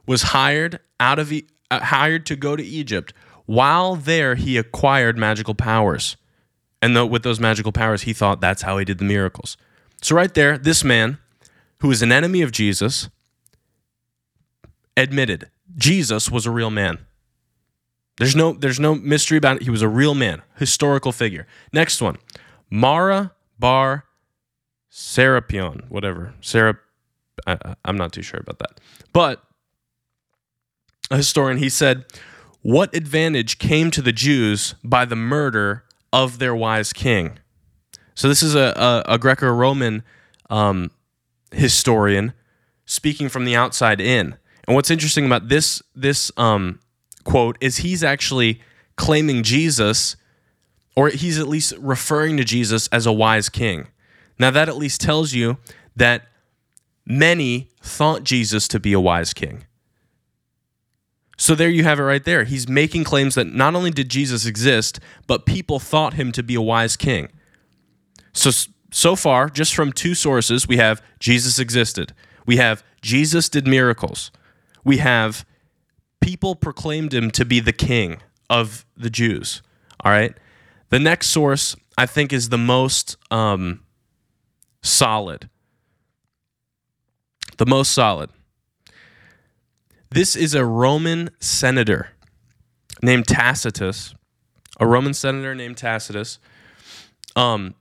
was 0.06 0.22
hired 0.24 0.80
out 1.00 1.20
of 1.20 1.34
uh, 1.72 1.80
hired 1.80 2.26
to 2.28 2.36
go 2.36 2.56
to 2.56 2.64
Egypt. 2.64 3.14
While 3.46 3.96
there, 3.96 4.36
he 4.36 4.58
acquired 4.58 5.18
magical 5.18 5.54
powers. 5.54 6.16
And 6.82 7.10
with 7.10 7.24
those 7.24 7.40
magical 7.40 7.72
powers, 7.72 8.04
he 8.04 8.14
thought 8.14 8.42
that's 8.42 8.62
how 8.62 8.78
he 8.78 8.86
did 8.86 8.98
the 8.98 9.06
miracles. 9.06 9.58
So, 10.04 10.16
right 10.16 10.34
there, 10.34 10.58
this 10.58 10.84
man, 10.84 11.18
who 11.80 11.90
is 11.90 12.02
an 12.02 12.12
enemy 12.12 12.42
of 12.42 12.52
Jesus, 12.52 13.10
admitted 14.98 15.50
Jesus 15.78 16.30
was 16.30 16.46
a 16.46 16.52
real 16.52 16.70
man. 16.70 17.00
There's 18.18 18.36
no, 18.36 18.52
there's 18.52 18.82
no 18.82 18.96
mystery 18.96 19.38
about 19.38 19.58
it. 19.58 19.64
He 19.64 19.70
was 19.70 19.82
a 19.82 19.88
real 19.88 20.14
man, 20.14 20.42
historical 20.58 21.14
figure. 21.14 21.48
Next 21.72 22.02
one 22.02 22.18
Mara 22.70 23.32
Bar 23.58 24.04
Serapion, 24.92 25.90
whatever. 25.90 26.34
Sarah, 26.42 26.78
I, 27.48 27.76
I'm 27.86 27.98
not 27.98 28.12
too 28.12 28.22
sure 28.22 28.42
about 28.42 28.60
that. 28.60 28.82
But 29.14 29.42
a 31.10 31.18
historian, 31.18 31.60
he 31.60 31.70
said, 31.70 32.04
What 32.62 32.94
advantage 32.94 33.58
came 33.58 33.90
to 33.92 34.02
the 34.02 34.12
Jews 34.12 34.76
by 34.84 35.06
the 35.06 35.16
murder 35.16 35.86
of 36.12 36.40
their 36.40 36.54
wise 36.54 36.92
king? 36.92 37.40
So 38.16 38.28
this 38.28 38.44
is 38.44 38.56
a, 38.56 39.04
a, 39.08 39.14
a 39.14 39.18
Greco-Roman 39.18 40.04
um, 40.50 40.92
historian 41.52 42.34
speaking 42.86 43.30
from 43.30 43.46
the 43.46 43.56
outside 43.56 44.00
in. 44.00 44.36
And 44.68 44.76
what's 44.76 44.92
interesting 44.92 45.26
about 45.26 45.50
this 45.50 45.82
this 45.96 46.32
um, 46.38 46.80
quote 47.24 47.58
is 47.60 47.78
he's 47.78 48.04
actually 48.04 48.62
claiming 48.96 49.44
Jesus, 49.44 50.16
or 50.96 51.10
he's 51.10 51.40
at 51.40 51.48
least 51.48 51.74
referring 51.80 52.38
to 52.38 52.44
Jesus 52.44 52.88
as 52.88 53.06
a 53.06 53.12
wise 53.12 53.50
king. 53.50 53.88
Now 54.40 54.52
that 54.52 54.70
at 54.70 54.78
least 54.78 55.02
tells 55.02 55.34
you 55.34 55.58
that 55.96 56.28
many 57.06 57.70
thought 57.82 58.24
Jesus 58.24 58.68
to 58.70 58.80
be 58.80 58.94
a 58.94 59.00
wise 59.00 59.34
king. 59.34 59.66
So 61.38 61.56
there 61.56 61.70
you 61.70 61.84
have 61.84 62.00
it 62.00 62.04
right 62.04 62.24
there. 62.24 62.44
He's 62.46 62.70
making 62.70 63.04
claims 63.04 63.36
that 63.36 63.48
not 63.48 63.76
only 63.76 63.92
did 63.92 64.08
Jesus 64.08 64.46
exist, 64.46 65.00
but 65.28 65.46
people 65.46 65.80
thought 65.80 66.14
him 66.14 66.32
to 66.32 66.44
be 66.44 66.56
a 66.56 66.62
wise 66.62 66.96
king. 66.96 67.30
So 68.34 68.52
so 68.92 69.16
far, 69.16 69.50
just 69.50 69.74
from 69.74 69.92
two 69.92 70.14
sources, 70.14 70.68
we 70.68 70.78
have 70.78 71.02
Jesus 71.20 71.58
existed. 71.58 72.14
We 72.46 72.58
have 72.58 72.84
Jesus 73.02 73.50
did 73.50 73.66
miracles. 73.68 74.32
We 74.84 74.98
have 74.98 75.46
people 76.22 76.56
proclaimed 76.56 77.14
him 77.14 77.32
to 77.32 77.44
be 77.44 77.60
the 77.60 77.74
king 77.74 78.18
of 78.50 78.86
the 78.96 79.10
Jews. 79.10 79.62
All 80.04 80.12
right. 80.12 80.38
The 80.90 81.00
next 81.00 81.28
source, 81.28 81.76
I 81.98 82.06
think, 82.06 82.32
is 82.32 82.50
the 82.50 82.58
most 82.58 83.18
um, 83.32 83.82
solid. 84.84 85.50
The 87.58 87.66
most 87.66 87.94
solid. 87.94 88.30
This 90.12 90.36
is 90.36 90.54
a 90.54 90.64
Roman 90.64 91.32
senator 91.40 92.10
named 93.02 93.28
Tacitus, 93.28 94.14
a 94.80 94.86
Roman 94.86 95.16
senator 95.16 95.56
named 95.56 95.78
Tacitus. 95.78 96.38
Um, 97.36 97.74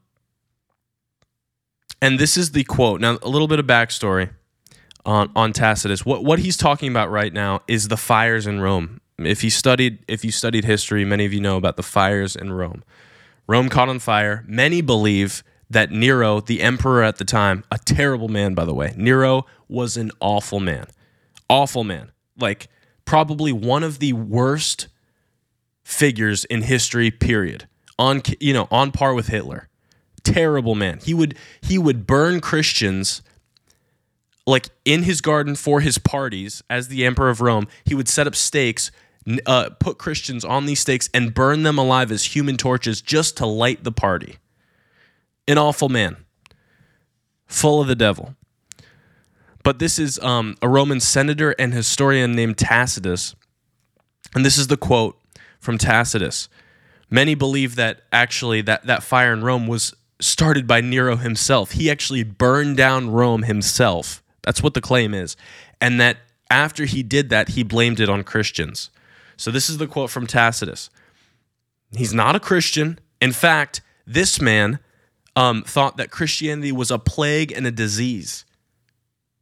and 2.03 2.19
this 2.19 2.37
is 2.37 2.51
the 2.51 2.65
quote. 2.65 3.01
Now, 3.01 3.17
a 3.23 3.29
little 3.29 3.47
bit 3.49 3.61
of 3.61 3.67
backstory 3.67 4.31
on, 5.07 5.31
on 5.37 5.53
Tacitus. 5.53 6.05
What, 6.05 6.25
what 6.25 6.41
he's 6.41 6.57
talking 6.57 6.91
about 6.91 7.11
right 7.11 7.33
now 7.33 7.63
is 7.69 7.89
the 7.89 7.97
fires 7.97 8.47
in 8.47 8.61
Rome. 8.61 9.01
If 9.19 9.45
you 9.45 9.51
studied 9.51 10.05
if 10.09 10.25
you 10.25 10.33
studied 10.33 10.65
history, 10.65 11.05
many 11.05 11.25
of 11.25 11.33
you 11.33 11.41
know 11.41 11.57
about 11.57 11.77
the 11.77 11.83
fires 11.83 12.35
in 12.35 12.53
Rome. 12.53 12.83
Rome 13.47 13.69
caught 13.69 13.89
on 13.89 14.01
fire. 14.01 14.45
Many 14.49 14.81
believe 14.81 15.45
that 15.71 15.93
Nero, 15.93 16.41
the 16.41 16.61
emperor 16.61 17.03
at 17.03 17.19
the 17.19 17.25
time, 17.25 17.63
a 17.71 17.79
terrible 17.79 18.29
man 18.29 18.55
by 18.55 18.65
the 18.65 18.75
way. 18.75 18.93
Nero 18.97 19.47
was 19.69 19.97
an 19.97 20.11
awful 20.21 20.59
man. 20.59 20.87
Awful 21.49 21.85
man. 21.85 22.11
Like 22.37 22.69
probably 23.05 23.53
one 23.53 23.85
of 23.85 24.01
the 24.01 24.13
worst 24.13 24.89
figures 25.85 26.45
in 26.47 26.63
history 26.63 27.13
period. 27.13 27.69
On 27.99 28.23
you 28.41 28.53
know, 28.53 28.67
on 28.73 28.91
par 28.91 29.15
with 29.15 29.29
Hitler 29.29 29.69
terrible 30.25 30.75
man. 30.75 31.01
He 31.03 31.15
would 31.15 31.37
he 31.61 31.79
would 31.79 32.07
burn 32.07 32.41
Christians 32.41 33.23
like 34.47 34.69
in 34.85 35.05
his 35.05 35.21
garden 35.21 35.55
for 35.55 35.81
his 35.81 35.99
parties 35.99 36.63
as 36.69 36.89
the 36.89 37.05
emperor 37.05 37.31
of 37.31 37.41
Rome. 37.41 37.69
He 37.85 37.95
would 37.95 38.09
set 38.09 38.27
up 38.27 38.35
stakes, 38.35 38.91
uh, 39.47 39.71
put 39.79 39.99
Christians 39.99 40.45
on 40.45 40.67
these 40.67 40.81
stakes, 40.81 41.09
and 41.15 41.35
burn 41.35 41.63
them 41.63 41.79
alive 41.79 42.11
as 42.11 42.37
human 42.37 42.57
torches 42.57 43.01
just 43.01 43.37
to 43.37 43.47
light 43.47 43.85
the 43.85 43.93
party. 43.93 44.37
An 45.47 45.59
awful 45.59 45.89
man, 45.89 46.17
full 47.47 47.81
of 47.81 47.89
the 47.89 47.97
devil. 47.97 48.35
But 49.63 49.79
this 49.79 49.99
is 49.99 50.19
um, 50.21 50.57
a 50.61 50.69
Roman 50.69 50.99
senator 50.99 51.55
and 51.59 51.73
historian 51.73 52.33
named 52.33 52.59
Tacitus. 52.59 53.37
And 54.35 54.45
this 54.45 54.59
is 54.59 54.67
the 54.67 54.77
quote 54.77 55.21
from 55.61 55.79
Tacitus. 55.79 56.49
Many 57.11 57.35
believe 57.35 57.77
that 57.77 58.03
actually 58.13 58.63
that, 58.63 58.87
that 58.87 59.03
fire 59.03 59.33
in 59.33 59.45
Rome 59.45 59.67
was 59.67 59.95
started 60.23 60.67
by 60.67 60.81
Nero 60.81 61.17
himself. 61.17 61.73
He 61.73 61.91
actually 61.91 62.23
burned 62.23 62.77
down 62.77 63.11
Rome 63.11 63.43
himself. 63.43 64.23
That's 64.43 64.63
what 64.63 64.75
the 64.75 64.81
claim 64.81 65.15
is. 65.15 65.37
And 65.81 66.01
that 66.01 66.19
after 66.51 66.85
he 66.85 67.03
did 67.03 67.31
that, 67.31 67.51
he 67.51 67.63
blamed 67.63 68.01
it 68.01 68.09
on 68.09 68.23
Christians. 68.23 68.91
So 69.37 69.51
this 69.51 69.69
is 69.69 69.79
the 69.79 69.87
quote 69.87 70.11
from 70.11 70.27
Tacitus. 70.27 70.91
He's 71.97 72.15
not 72.15 72.37
a 72.37 72.41
Christian. 72.41 72.99
In 73.21 73.33
fact, 73.33 73.81
this 74.07 74.41
man 74.41 74.79
um, 75.37 75.63
thought 75.63 75.97
that 75.97 76.11
Christianity 76.11 76.73
was 76.73 76.91
a 76.91 76.99
plague 76.99 77.53
and 77.53 77.67
a 77.67 77.71
disease. 77.71 78.45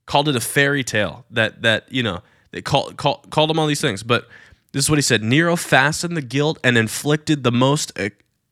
Called 0.06 0.28
it 0.28 0.36
a 0.36 0.40
fairy 0.40 0.82
tale. 0.82 1.24
That 1.30 1.62
that 1.62 1.90
you 1.92 2.02
know 2.02 2.22
they 2.50 2.62
call, 2.62 2.90
call, 2.92 3.24
called 3.30 3.50
him 3.50 3.58
all 3.58 3.66
these 3.66 3.80
things. 3.80 4.02
But 4.02 4.28
this 4.72 4.84
is 4.84 4.90
what 4.90 4.98
he 4.98 5.02
said: 5.02 5.22
Nero 5.22 5.54
fastened 5.54 6.16
the 6.16 6.22
guilt 6.22 6.58
and 6.64 6.76
inflicted 6.76 7.44
the 7.44 7.52
most 7.52 7.92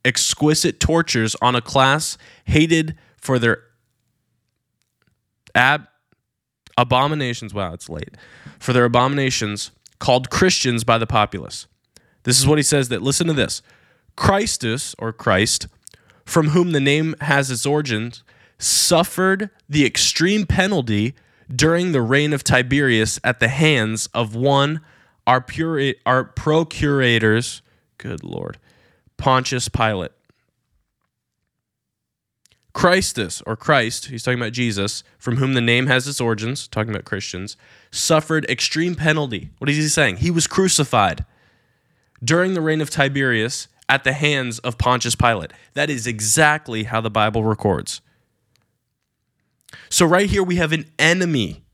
exquisite 0.09 0.81
tortures 0.81 1.37
on 1.43 1.55
a 1.55 1.61
class 1.61 2.17
hated 2.47 2.97
for 3.19 3.39
their 3.39 3.63
ab 5.55 5.87
abominations. 6.77 7.53
Wow, 7.53 7.75
it's 7.75 7.89
late. 7.89 8.17
For 8.59 8.73
their 8.73 8.87
abominations 8.87 9.71
called 9.99 10.31
Christians 10.31 10.83
by 10.83 10.97
the 10.99 11.07
populace. 11.07 11.67
This 12.23 12.41
is 12.41 12.47
what 12.47 12.59
he 12.59 12.63
says 12.63 12.89
that 12.89 13.03
listen 13.03 13.27
to 13.27 13.33
this. 13.33 13.63
Christus 14.17 14.95
or 14.99 15.13
Christ, 15.13 15.69
from 16.25 16.49
whom 16.49 16.73
the 16.73 16.81
name 16.81 17.15
has 17.21 17.51
its 17.51 17.67
origins, 17.67 18.25
suffered 18.59 19.51
the 19.69 19.85
extreme 19.85 20.47
penalty 20.47 21.15
during 21.55 21.93
the 21.93 22.03
reign 22.03 22.33
of 22.33 22.43
Tiberius 22.43 23.21
at 23.23 23.41
the 23.41 23.49
hands 23.49 24.09
of 24.15 24.35
one 24.35 24.81
our 25.27 25.43
pure 25.43 25.93
our 26.07 26.25
procurators, 26.25 27.61
good 27.99 28.25
lord, 28.25 28.59
Pontius 29.19 29.69
Pilate. 29.69 30.13
Christus, 32.73 33.43
or 33.45 33.57
Christ, 33.57 34.07
he's 34.07 34.23
talking 34.23 34.39
about 34.39 34.53
Jesus, 34.53 35.03
from 35.19 35.37
whom 35.37 35.55
the 35.55 35.61
name 35.61 35.89
has 35.89 36.07
its 36.07 36.21
origins, 36.21 36.69
talking 36.69 36.91
about 36.91 37.05
Christians, 37.05 37.57
suffered 37.91 38.49
extreme 38.49 38.95
penalty. 38.95 39.51
What 39.59 39.69
is 39.69 39.77
he 39.77 39.89
saying? 39.89 40.19
He 40.19 40.31
was 40.31 40.47
crucified 40.47 41.25
during 42.23 42.55
the 42.55 42.61
reign 42.61 42.81
of 42.81 42.89
Tiberius 42.89 43.67
at 43.89 44.05
the 44.05 44.13
hands 44.13 44.61
of 44.61 44.79
Pontius 44.79 45.17
Pilate. 45.17 45.53
That 45.75 45.91
is 45.91 46.07
exactly 46.07 46.85
how 46.85 47.01
the 47.01 47.11
Bible 47.11 47.43
records. 47.43 48.01
So, 49.91 50.07
right 50.07 50.31
here, 50.31 50.43
we 50.43 50.57
have 50.57 50.73
an 50.73 50.87
enemy 50.99 51.65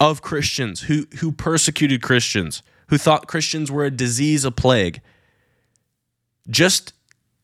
of 0.00 0.22
Christians 0.22 0.82
who, 0.82 1.06
who 1.20 1.30
persecuted 1.30 2.02
Christians, 2.02 2.62
who 2.88 2.98
thought 2.98 3.28
Christians 3.28 3.70
were 3.70 3.84
a 3.84 3.90
disease, 3.90 4.44
a 4.44 4.50
plague. 4.50 5.00
Just 6.48 6.92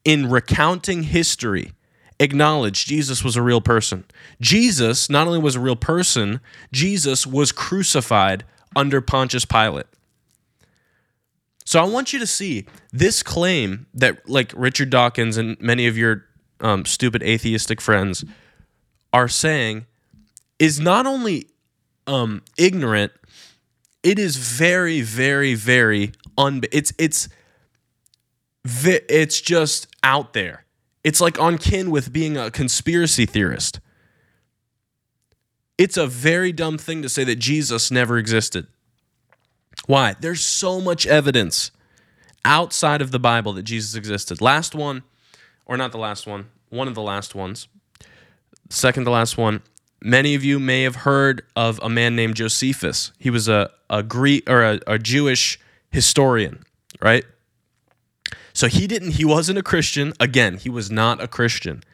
in 0.04 0.28
recounting 0.30 1.04
history, 1.04 1.72
acknowledge 2.20 2.86
Jesus 2.86 3.22
was 3.22 3.36
a 3.36 3.42
real 3.42 3.60
person. 3.60 4.04
Jesus 4.40 5.08
not 5.08 5.26
only 5.26 5.38
was 5.38 5.56
a 5.56 5.60
real 5.60 5.76
person, 5.76 6.40
Jesus 6.72 7.26
was 7.26 7.52
crucified 7.52 8.44
under 8.74 9.00
Pontius 9.00 9.44
Pilate. 9.44 9.86
So 11.64 11.80
I 11.80 11.84
want 11.84 12.14
you 12.14 12.18
to 12.18 12.26
see 12.26 12.64
this 12.92 13.22
claim 13.22 13.86
that, 13.92 14.26
like 14.28 14.52
Richard 14.56 14.88
Dawkins 14.88 15.36
and 15.36 15.60
many 15.60 15.86
of 15.86 15.98
your 15.98 16.24
um, 16.60 16.86
stupid 16.86 17.22
atheistic 17.22 17.80
friends 17.80 18.24
are 19.12 19.28
saying, 19.28 19.84
is 20.58 20.80
not 20.80 21.06
only 21.06 21.46
um, 22.06 22.42
ignorant, 22.56 23.12
it 24.02 24.18
is 24.18 24.36
very, 24.36 25.02
very, 25.02 25.54
very 25.54 26.12
un. 26.38 26.62
It's 26.72 26.92
it's 26.98 27.28
it's 28.64 29.40
just 29.40 29.88
out 30.02 30.32
there. 30.32 30.64
It's 31.04 31.20
like 31.20 31.40
on 31.40 31.58
kin 31.58 31.90
with 31.90 32.12
being 32.12 32.36
a 32.36 32.50
conspiracy 32.50 33.26
theorist. 33.26 33.80
It's 35.78 35.96
a 35.96 36.06
very 36.06 36.52
dumb 36.52 36.76
thing 36.76 37.02
to 37.02 37.08
say 37.08 37.24
that 37.24 37.36
Jesus 37.36 37.90
never 37.90 38.18
existed. 38.18 38.66
Why? 39.86 40.16
There's 40.20 40.44
so 40.44 40.80
much 40.80 41.06
evidence 41.06 41.70
outside 42.44 43.00
of 43.00 43.12
the 43.12 43.20
Bible 43.20 43.52
that 43.54 43.62
Jesus 43.62 43.94
existed. 43.94 44.40
Last 44.40 44.74
one, 44.74 45.04
or 45.66 45.76
not 45.76 45.92
the 45.92 45.98
last 45.98 46.26
one, 46.26 46.48
one 46.68 46.88
of 46.88 46.94
the 46.94 47.02
last 47.02 47.34
ones, 47.34 47.68
second 48.68 49.04
to 49.04 49.10
last 49.10 49.38
one. 49.38 49.62
Many 50.02 50.34
of 50.34 50.44
you 50.44 50.58
may 50.58 50.82
have 50.82 50.96
heard 50.96 51.42
of 51.56 51.80
a 51.82 51.88
man 51.88 52.14
named 52.14 52.36
Josephus. 52.36 53.12
He 53.18 53.30
was 53.30 53.48
a, 53.48 53.70
a 53.90 54.02
Greek 54.02 54.48
or 54.48 54.62
a, 54.62 54.80
a 54.86 54.98
Jewish 54.98 55.58
historian, 55.90 56.64
right? 57.00 57.24
So 58.58 58.66
he 58.66 58.88
didn't, 58.88 59.12
he 59.12 59.24
wasn't 59.24 59.60
a 59.60 59.62
Christian. 59.62 60.14
Again, 60.18 60.56
he 60.56 60.68
was 60.68 60.90
not 60.90 61.22
a 61.22 61.28
Christian. 61.28 61.84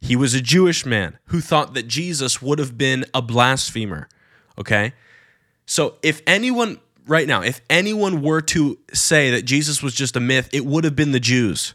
He 0.00 0.16
was 0.16 0.32
a 0.32 0.40
Jewish 0.40 0.86
man 0.86 1.18
who 1.26 1.42
thought 1.42 1.74
that 1.74 1.86
Jesus 1.86 2.40
would 2.40 2.58
have 2.58 2.78
been 2.78 3.04
a 3.12 3.20
blasphemer. 3.20 4.08
Okay? 4.58 4.94
So 5.66 5.96
if 6.02 6.22
anyone, 6.26 6.80
right 7.06 7.28
now, 7.28 7.42
if 7.42 7.60
anyone 7.68 8.22
were 8.22 8.40
to 8.40 8.78
say 8.94 9.32
that 9.32 9.42
Jesus 9.42 9.82
was 9.82 9.92
just 9.92 10.16
a 10.16 10.20
myth, 10.20 10.48
it 10.50 10.64
would 10.64 10.84
have 10.84 10.96
been 10.96 11.12
the 11.12 11.20
Jews. 11.20 11.74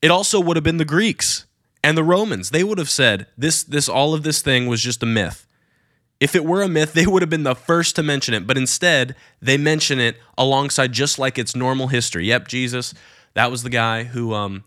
It 0.00 0.10
also 0.10 0.40
would 0.40 0.56
have 0.56 0.64
been 0.64 0.78
the 0.78 0.86
Greeks 0.86 1.44
and 1.82 1.98
the 1.98 2.02
Romans. 2.02 2.48
They 2.48 2.64
would 2.64 2.78
have 2.78 2.88
said 2.88 3.26
this, 3.36 3.62
this, 3.62 3.90
all 3.90 4.14
of 4.14 4.22
this 4.22 4.40
thing 4.40 4.68
was 4.68 4.80
just 4.80 5.02
a 5.02 5.06
myth. 5.06 5.46
If 6.20 6.34
it 6.34 6.44
were 6.44 6.62
a 6.62 6.68
myth, 6.68 6.92
they 6.92 7.06
would 7.06 7.22
have 7.22 7.30
been 7.30 7.42
the 7.42 7.54
first 7.54 7.96
to 7.96 8.02
mention 8.02 8.34
it, 8.34 8.46
but 8.46 8.56
instead, 8.56 9.14
they 9.42 9.56
mention 9.56 9.98
it 9.98 10.16
alongside 10.38 10.92
just 10.92 11.18
like 11.18 11.38
its 11.38 11.54
normal 11.54 11.88
history. 11.88 12.26
Yep, 12.26 12.48
Jesus, 12.48 12.94
that 13.34 13.50
was 13.50 13.62
the 13.62 13.70
guy 13.70 14.04
who, 14.04 14.32
um, 14.32 14.64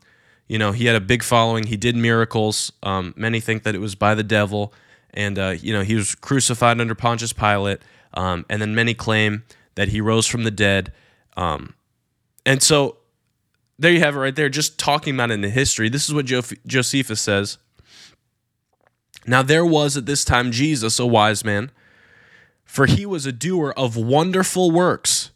you 0.47 0.60
know, 0.60 0.71
he 0.71 0.86
had 0.86 0.95
a 0.95 1.01
big 1.01 1.23
following. 1.23 1.65
He 1.65 1.77
did 1.77 1.95
miracles. 1.95 2.71
Um, 2.83 3.13
many 3.17 3.39
think 3.39 3.63
that 3.63 3.75
it 3.75 3.79
was 3.79 3.95
by 3.95 4.13
the 4.13 4.23
devil, 4.23 4.73
and 5.13 5.39
uh, 5.39 5.55
you 5.60 5.73
know, 5.73 5.81
he 5.81 5.95
was 5.95 6.15
crucified 6.15 6.79
under 6.79 6.95
Pontius 6.95 7.33
Pilate. 7.33 7.79
Um, 8.13 8.45
and 8.49 8.62
then 8.62 8.73
many 8.73 8.93
claim 8.93 9.43
that 9.75 9.89
he 9.89 10.01
rose 10.01 10.25
from 10.25 10.43
the 10.43 10.51
dead. 10.51 10.91
Um, 11.36 11.75
and 12.45 12.63
so, 12.63 12.97
there 13.77 13.91
you 13.91 13.99
have 13.99 14.15
it 14.15 14.19
right 14.19 14.36
there. 14.36 14.49
Just 14.49 14.79
talking 14.79 15.13
about 15.13 15.29
it 15.29 15.36
in 15.36 15.41
the 15.41 15.49
history. 15.49 15.88
This 15.88 16.10
is 16.10 16.13
what 16.13 16.25
Josephus 16.65 17.21
says. 17.21 17.60
Now 19.27 19.43
there 19.43 19.65
was 19.65 19.97
at 19.97 20.05
this 20.05 20.23
time 20.23 20.51
Jesus, 20.51 20.97
a 20.97 21.05
wise 21.05 21.43
man, 21.43 21.69
for 22.63 22.85
he 22.85 23.05
was 23.05 23.25
a 23.25 23.31
doer 23.33 23.73
of 23.75 23.97
wonderful 23.97 24.71
works. 24.71 25.31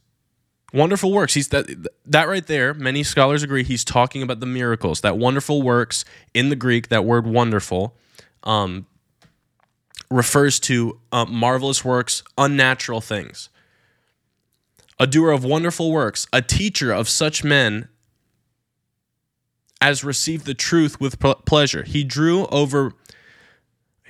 Wonderful 0.74 1.12
works. 1.12 1.34
He's 1.34 1.50
that 1.50 1.68
that 2.06 2.30
right 2.30 2.48
there, 2.48 2.74
many 2.74 3.04
scholars 3.04 3.44
agree 3.44 3.66
he's 3.66 3.84
talking 3.84 4.24
about 4.24 4.40
the 4.40 4.46
miracles. 4.46 5.02
That 5.02 5.18
wonderful 5.18 5.62
works 5.62 6.06
in 6.34 6.48
the 6.48 6.56
Greek, 6.56 6.88
that 6.88 7.04
word 7.04 7.28
wonderful, 7.28 7.98
um, 8.44 8.86
refers 10.10 10.62
to 10.62 11.00
uh, 11.12 11.26
marvelous 11.26 11.84
works, 11.84 12.24
unnatural 12.38 13.02
things. 13.02 13.50
A 14.98 15.06
doer 15.06 15.32
of 15.32 15.44
wonderful 15.44 15.92
works, 15.92 16.26
a 16.32 16.42
teacher 16.42 16.94
of 16.94 17.10
such 17.10 17.44
men 17.44 17.90
as 19.82 20.04
received 20.04 20.46
the 20.46 20.54
truth 20.54 21.02
with 21.02 21.20
pleasure. 21.46 21.84
He 21.84 22.04
drew 22.04 22.46
over 22.46 22.94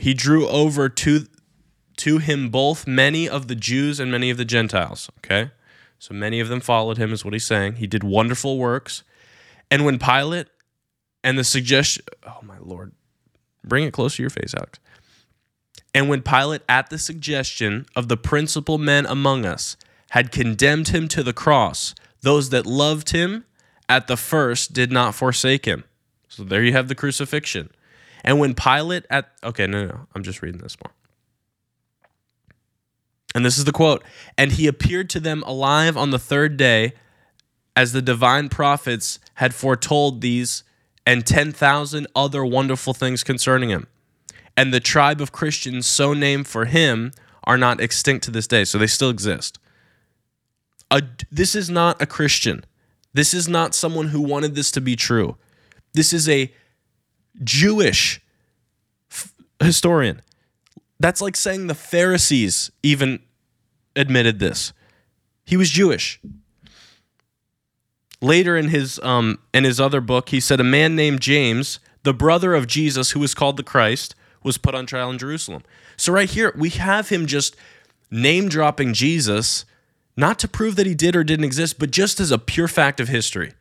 he 0.01 0.15
drew 0.15 0.47
over 0.47 0.89
to 0.89 1.27
to 1.97 2.17
him 2.17 2.49
both 2.49 2.87
many 2.87 3.29
of 3.29 3.47
the 3.47 3.53
Jews 3.53 3.99
and 3.99 4.11
many 4.11 4.31
of 4.31 4.37
the 4.37 4.45
Gentiles. 4.45 5.11
Okay, 5.19 5.51
so 5.99 6.15
many 6.15 6.39
of 6.39 6.49
them 6.49 6.59
followed 6.59 6.97
him, 6.97 7.13
is 7.13 7.23
what 7.23 7.33
he's 7.33 7.45
saying. 7.45 7.75
He 7.75 7.85
did 7.85 8.03
wonderful 8.03 8.57
works, 8.57 9.03
and 9.69 9.85
when 9.85 9.99
Pilate 9.99 10.47
and 11.23 11.37
the 11.37 11.43
suggestion, 11.43 12.03
oh 12.25 12.39
my 12.41 12.57
lord, 12.59 12.93
bring 13.63 13.83
it 13.83 13.93
close 13.93 14.15
to 14.15 14.23
your 14.23 14.31
face, 14.31 14.55
Alex. 14.55 14.79
And 15.93 16.09
when 16.09 16.23
Pilate, 16.23 16.63
at 16.67 16.89
the 16.89 16.97
suggestion 16.97 17.85
of 17.95 18.07
the 18.07 18.17
principal 18.17 18.79
men 18.79 19.05
among 19.05 19.45
us, 19.45 19.77
had 20.11 20.31
condemned 20.31 20.87
him 20.87 21.07
to 21.09 21.21
the 21.21 21.33
cross, 21.33 21.93
those 22.21 22.49
that 22.49 22.65
loved 22.65 23.11
him 23.11 23.45
at 23.87 24.07
the 24.07 24.17
first 24.17 24.73
did 24.73 24.91
not 24.91 25.13
forsake 25.13 25.65
him. 25.65 25.83
So 26.27 26.43
there 26.43 26.63
you 26.63 26.71
have 26.71 26.87
the 26.87 26.95
crucifixion. 26.95 27.69
And 28.23 28.39
when 28.39 28.53
Pilate 28.53 29.05
at 29.09 29.31
okay, 29.43 29.67
no, 29.67 29.85
no, 29.85 30.07
I'm 30.13 30.23
just 30.23 30.41
reading 30.41 30.61
this 30.61 30.77
more. 30.83 30.93
And 33.33 33.45
this 33.45 33.57
is 33.57 33.65
the 33.65 33.71
quote. 33.71 34.03
And 34.37 34.51
he 34.51 34.67
appeared 34.67 35.09
to 35.11 35.19
them 35.19 35.43
alive 35.45 35.95
on 35.95 36.11
the 36.11 36.19
third 36.19 36.57
day, 36.57 36.93
as 37.75 37.93
the 37.93 38.01
divine 38.01 38.49
prophets 38.49 39.19
had 39.35 39.55
foretold 39.55 40.21
these 40.21 40.63
and 41.05 41.25
10,000 41.25 42.07
other 42.15 42.45
wonderful 42.45 42.93
things 42.93 43.23
concerning 43.23 43.69
him. 43.69 43.87
And 44.55 44.73
the 44.73 44.79
tribe 44.79 45.21
of 45.21 45.31
Christians 45.31 45.87
so 45.87 46.13
named 46.13 46.47
for 46.47 46.65
him 46.65 47.11
are 47.45 47.57
not 47.57 47.79
extinct 47.79 48.25
to 48.25 48.31
this 48.31 48.47
day. 48.47 48.65
So 48.65 48.77
they 48.77 48.87
still 48.87 49.09
exist. 49.09 49.57
A, 50.91 51.01
this 51.31 51.55
is 51.55 51.69
not 51.69 52.01
a 52.01 52.05
Christian. 52.05 52.65
This 53.13 53.33
is 53.33 53.47
not 53.47 53.73
someone 53.73 54.09
who 54.09 54.21
wanted 54.21 54.55
this 54.55 54.71
to 54.71 54.81
be 54.81 54.95
true. 54.95 55.37
This 55.93 56.13
is 56.13 56.27
a 56.29 56.53
Jewish 57.43 58.21
f- 59.09 59.33
historian. 59.59 60.21
That's 60.99 61.21
like 61.21 61.35
saying 61.35 61.67
the 61.67 61.75
Pharisees 61.75 62.71
even 62.83 63.19
admitted 63.95 64.39
this. 64.39 64.73
He 65.45 65.57
was 65.57 65.69
Jewish. 65.69 66.19
Later 68.21 68.55
in 68.55 68.67
his 68.69 68.99
um, 68.99 69.39
in 69.53 69.63
his 69.63 69.79
other 69.79 69.99
book, 69.99 70.29
he 70.29 70.39
said 70.39 70.59
a 70.59 70.63
man 70.63 70.95
named 70.95 71.21
James, 71.21 71.79
the 72.03 72.13
brother 72.13 72.53
of 72.53 72.67
Jesus, 72.67 73.11
who 73.11 73.19
was 73.19 73.33
called 73.33 73.57
the 73.57 73.63
Christ, 73.63 74.13
was 74.43 74.57
put 74.57 74.75
on 74.75 74.85
trial 74.85 75.09
in 75.09 75.17
Jerusalem. 75.17 75.63
So 75.97 76.13
right 76.13 76.29
here, 76.29 76.53
we 76.55 76.69
have 76.69 77.09
him 77.09 77.25
just 77.25 77.55
name 78.11 78.47
dropping 78.47 78.93
Jesus, 78.93 79.65
not 80.15 80.37
to 80.39 80.47
prove 80.47 80.75
that 80.75 80.85
he 80.85 80.93
did 80.93 81.15
or 81.15 81.23
didn't 81.23 81.45
exist, 81.45 81.79
but 81.79 81.91
just 81.91 82.19
as 82.19 82.31
a 82.31 82.37
pure 82.37 82.67
fact 82.67 82.99
of 82.99 83.07
history. 83.07 83.53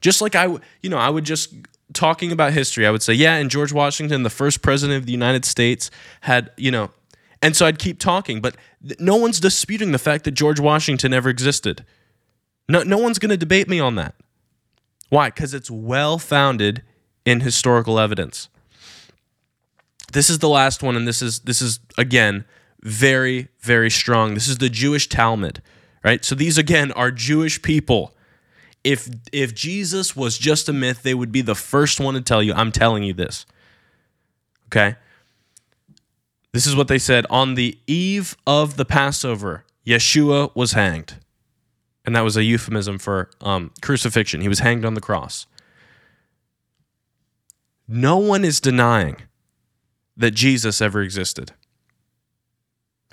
Just 0.00 0.20
like 0.20 0.34
I, 0.34 0.58
you 0.82 0.90
know, 0.90 0.98
I 0.98 1.10
would 1.10 1.24
just 1.24 1.54
talking 1.92 2.32
about 2.32 2.52
history, 2.52 2.86
I 2.86 2.90
would 2.90 3.02
say, 3.02 3.12
yeah, 3.12 3.36
and 3.36 3.50
George 3.50 3.72
Washington, 3.72 4.22
the 4.22 4.30
first 4.30 4.62
president 4.62 4.98
of 4.98 5.06
the 5.06 5.12
United 5.12 5.44
States, 5.44 5.90
had, 6.22 6.50
you 6.56 6.70
know, 6.70 6.90
and 7.42 7.56
so 7.56 7.66
I'd 7.66 7.78
keep 7.78 7.98
talking, 7.98 8.40
but 8.40 8.56
no 8.98 9.16
one's 9.16 9.40
disputing 9.40 9.92
the 9.92 9.98
fact 9.98 10.24
that 10.24 10.32
George 10.32 10.60
Washington 10.60 11.14
ever 11.14 11.28
existed. 11.30 11.84
No, 12.68 12.82
no 12.82 12.98
one's 12.98 13.18
going 13.18 13.30
to 13.30 13.36
debate 13.36 13.68
me 13.68 13.80
on 13.80 13.94
that. 13.96 14.14
Why? 15.08 15.28
Because 15.28 15.54
it's 15.54 15.70
well 15.70 16.18
founded 16.18 16.82
in 17.24 17.40
historical 17.40 17.98
evidence. 17.98 18.48
This 20.12 20.30
is 20.30 20.38
the 20.38 20.48
last 20.48 20.82
one, 20.82 20.96
and 20.96 21.06
this 21.06 21.22
is 21.22 21.40
this 21.40 21.62
is 21.62 21.80
again 21.96 22.44
very 22.82 23.48
very 23.60 23.90
strong. 23.90 24.34
This 24.34 24.48
is 24.48 24.58
the 24.58 24.68
Jewish 24.68 25.08
Talmud, 25.08 25.62
right? 26.04 26.24
So 26.24 26.34
these 26.34 26.58
again 26.58 26.92
are 26.92 27.10
Jewish 27.10 27.62
people 27.62 28.14
if 28.84 29.08
if 29.32 29.54
Jesus 29.54 30.16
was 30.16 30.38
just 30.38 30.68
a 30.68 30.72
myth, 30.72 31.02
they 31.02 31.14
would 31.14 31.32
be 31.32 31.42
the 31.42 31.54
first 31.54 32.00
one 32.00 32.14
to 32.14 32.20
tell 32.20 32.42
you, 32.42 32.52
I'm 32.54 32.72
telling 32.72 33.02
you 33.02 33.12
this. 33.12 33.46
Okay? 34.66 34.96
This 36.52 36.66
is 36.66 36.74
what 36.74 36.88
they 36.88 36.98
said 36.98 37.26
on 37.30 37.54
the 37.54 37.78
eve 37.86 38.36
of 38.46 38.76
the 38.76 38.84
Passover, 38.84 39.64
Yeshua 39.86 40.54
was 40.54 40.72
hanged. 40.72 41.16
And 42.04 42.16
that 42.16 42.22
was 42.22 42.36
a 42.36 42.42
euphemism 42.42 42.98
for 42.98 43.30
um, 43.40 43.70
crucifixion. 43.82 44.40
He 44.40 44.48
was 44.48 44.60
hanged 44.60 44.84
on 44.84 44.94
the 44.94 45.00
cross. 45.00 45.46
no 47.86 48.16
one 48.16 48.44
is 48.44 48.60
denying 48.60 49.16
that 50.16 50.30
Jesus 50.30 50.80
ever 50.80 51.02
existed. 51.02 51.52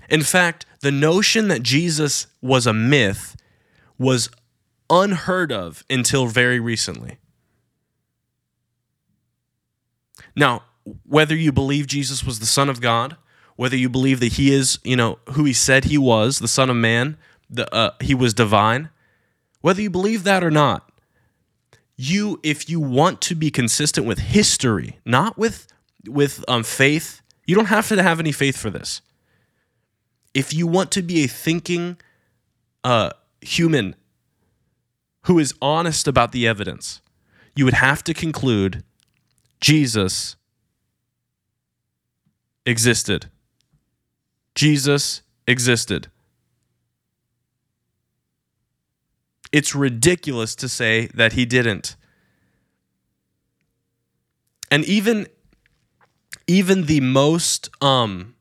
In 0.10 0.22
fact, 0.22 0.66
the 0.82 0.92
notion 0.92 1.48
that 1.48 1.64
Jesus 1.64 2.28
was 2.42 2.68
a 2.68 2.74
myth 2.74 3.36
was 3.98 4.30
unheard 4.90 5.52
of 5.52 5.84
until 5.90 6.28
very 6.28 6.60
recently. 6.60 7.18
Now, 10.36 10.64
whether 11.04 11.36
you 11.36 11.52
believe 11.52 11.88
Jesus 11.88 12.24
was 12.24 12.40
the 12.40 12.46
Son 12.46 12.70
of 12.70 12.80
God, 12.80 13.18
whether 13.56 13.76
you 13.76 13.90
believe 13.90 14.20
that 14.20 14.34
he 14.34 14.54
is, 14.54 14.80
you 14.84 14.96
know, 14.96 15.20
who 15.32 15.44
he 15.44 15.54
said 15.54 15.86
he 15.86 15.98
was, 15.98 16.40
the 16.40 16.48
Son 16.48 16.70
of 16.70 16.76
Man, 16.76 17.18
the 17.50 17.74
uh, 17.74 17.92
he 18.02 18.14
was 18.14 18.34
divine, 18.34 18.90
whether 19.62 19.82
you 19.82 19.90
believe 19.90 20.24
that 20.24 20.44
or 20.44 20.52
not, 20.52 20.92
you, 21.96 22.40
if 22.44 22.70
you 22.70 22.80
want 22.80 23.22
to 23.22 23.36
be 23.36 23.50
consistent 23.50 24.06
with 24.06 24.20
history, 24.20 25.00
not 25.04 25.38
with 25.38 25.68
with 26.08 26.46
um, 26.48 26.64
faith, 26.64 27.22
you 27.46 27.56
don't 27.56 27.66
have 27.66 27.88
to 27.90 28.02
have 28.02 28.20
any 28.20 28.32
faith 28.32 28.56
for 28.56 28.70
this. 28.70 29.02
If 30.34 30.54
you 30.54 30.68
want 30.68 30.92
to 30.92 31.02
be 31.02 31.24
a 31.24 31.28
thinking 31.28 31.98
uh, 32.84 33.12
human 33.42 33.96
who 35.28 35.40
is 35.40 35.54
honest 35.62 36.08
about 36.08 36.32
the 36.32 36.48
evidence, 36.48 37.02
you 37.54 37.66
would 37.66 37.74
have 37.74 38.02
to 38.02 38.14
conclude 38.14 38.82
Jesus 39.60 40.38
existed. 42.66 43.30
Jesus 44.56 45.22
existed. 45.46 46.08
It's 49.52 49.76
ridiculous 49.76 50.56
to 50.56 50.70
say 50.70 51.08
that 51.14 51.34
he 51.34 51.46
didn't. 51.46 51.98
And 54.72 54.86
even 54.86 55.28
even 56.48 56.86
the 56.86 57.02
most 57.02 57.70
um 57.82 58.36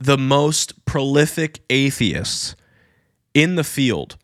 the 0.00 0.18
most 0.18 0.84
prolific 0.84 1.60
atheists 1.70 2.56
in 3.34 3.56
the 3.56 3.64
field, 3.64 4.16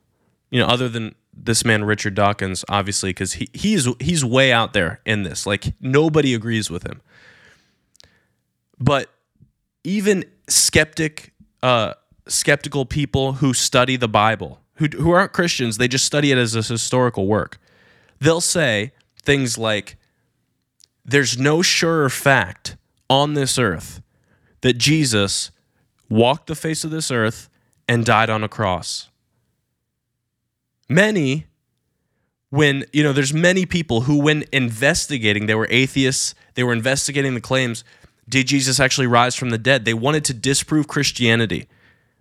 you 0.50 0.60
know, 0.60 0.66
other 0.66 0.88
than 0.88 1.14
this 1.32 1.64
man 1.64 1.84
Richard 1.84 2.14
Dawkins, 2.14 2.64
obviously, 2.68 3.10
because 3.10 3.34
he 3.34 3.48
he's 3.52 3.88
he's 4.00 4.24
way 4.24 4.52
out 4.52 4.72
there 4.72 5.00
in 5.04 5.22
this. 5.22 5.46
Like 5.46 5.74
nobody 5.80 6.34
agrees 6.34 6.70
with 6.70 6.84
him. 6.84 7.02
But 8.78 9.10
even 9.84 10.24
skeptic, 10.48 11.32
uh, 11.62 11.94
skeptical 12.26 12.86
people 12.86 13.34
who 13.34 13.54
study 13.54 13.96
the 13.96 14.08
Bible, 14.08 14.60
who 14.74 14.86
who 14.86 15.10
aren't 15.10 15.32
Christians, 15.32 15.78
they 15.78 15.88
just 15.88 16.04
study 16.04 16.32
it 16.32 16.38
as 16.38 16.54
a 16.54 16.62
historical 16.62 17.26
work. 17.26 17.58
They'll 18.18 18.40
say 18.40 18.92
things 19.22 19.58
like, 19.58 19.96
"There's 21.04 21.38
no 21.38 21.62
surer 21.62 22.08
fact 22.08 22.76
on 23.08 23.34
this 23.34 23.58
earth 23.58 24.02
that 24.62 24.78
Jesus 24.78 25.50
walked 26.08 26.46
the 26.46 26.54
face 26.54 26.82
of 26.82 26.90
this 26.90 27.10
earth 27.10 27.48
and 27.88 28.04
died 28.04 28.30
on 28.30 28.44
a 28.44 28.48
cross." 28.48 29.08
Many 30.88 31.46
when 32.50 32.84
you 32.92 33.02
know 33.02 33.12
there's 33.12 33.34
many 33.34 33.66
people 33.66 34.02
who 34.02 34.18
when 34.18 34.44
investigating 34.52 35.46
they 35.46 35.54
were 35.54 35.66
atheists 35.70 36.34
they 36.54 36.62
were 36.62 36.72
investigating 36.72 37.34
the 37.34 37.40
claims 37.40 37.84
did 38.28 38.46
jesus 38.46 38.80
actually 38.80 39.06
rise 39.06 39.36
from 39.36 39.50
the 39.50 39.58
dead? 39.58 39.84
They 39.84 39.94
wanted 39.94 40.24
to 40.26 40.34
disprove 40.34 40.88
christianity. 40.88 41.68